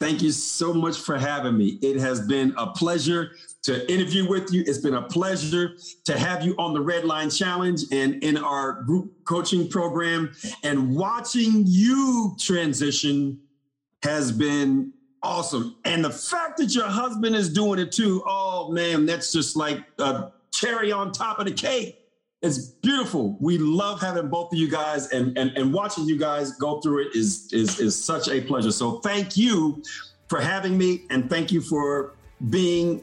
Thank 0.00 0.20
you 0.20 0.32
so 0.32 0.74
much 0.74 0.98
for 0.98 1.16
having 1.16 1.56
me. 1.56 1.78
It 1.80 1.96
has 1.96 2.26
been 2.26 2.52
a 2.58 2.66
pleasure 2.66 3.30
to 3.64 3.90
interview 3.90 4.28
with 4.28 4.52
you. 4.52 4.62
It's 4.66 4.78
been 4.78 4.94
a 4.94 5.02
pleasure 5.02 5.76
to 6.04 6.18
have 6.18 6.44
you 6.44 6.54
on 6.58 6.74
the 6.74 6.80
Red 6.80 7.04
Line 7.04 7.30
Challenge 7.30 7.82
and 7.92 8.22
in 8.22 8.36
our 8.36 8.82
group 8.82 9.12
coaching 9.24 9.68
program. 9.68 10.32
And 10.62 10.94
watching 10.94 11.64
you 11.66 12.36
transition 12.38 13.40
has 14.02 14.30
been 14.30 14.92
awesome. 15.22 15.76
And 15.86 16.04
the 16.04 16.10
fact 16.10 16.58
that 16.58 16.74
your 16.74 16.86
husband 16.86 17.34
is 17.34 17.50
doing 17.50 17.78
it 17.78 17.90
too, 17.90 18.22
oh 18.26 18.70
man, 18.70 19.06
that's 19.06 19.32
just 19.32 19.56
like 19.56 19.82
a 19.98 20.30
cherry 20.52 20.92
on 20.92 21.10
top 21.10 21.38
of 21.38 21.46
the 21.46 21.52
cake. 21.52 22.00
It's 22.42 22.58
beautiful. 22.58 23.38
We 23.40 23.56
love 23.56 24.02
having 24.02 24.28
both 24.28 24.52
of 24.52 24.58
you 24.58 24.70
guys 24.70 25.10
and, 25.12 25.36
and, 25.38 25.56
and 25.56 25.72
watching 25.72 26.04
you 26.04 26.18
guys 26.18 26.52
go 26.58 26.82
through 26.82 27.06
it 27.06 27.16
is, 27.16 27.50
is, 27.54 27.80
is 27.80 28.04
such 28.04 28.28
a 28.28 28.42
pleasure. 28.42 28.70
So 28.70 28.98
thank 28.98 29.38
you 29.38 29.82
for 30.28 30.38
having 30.38 30.76
me 30.76 31.04
and 31.08 31.30
thank 31.30 31.50
you 31.50 31.62
for 31.62 32.12
being 32.50 33.02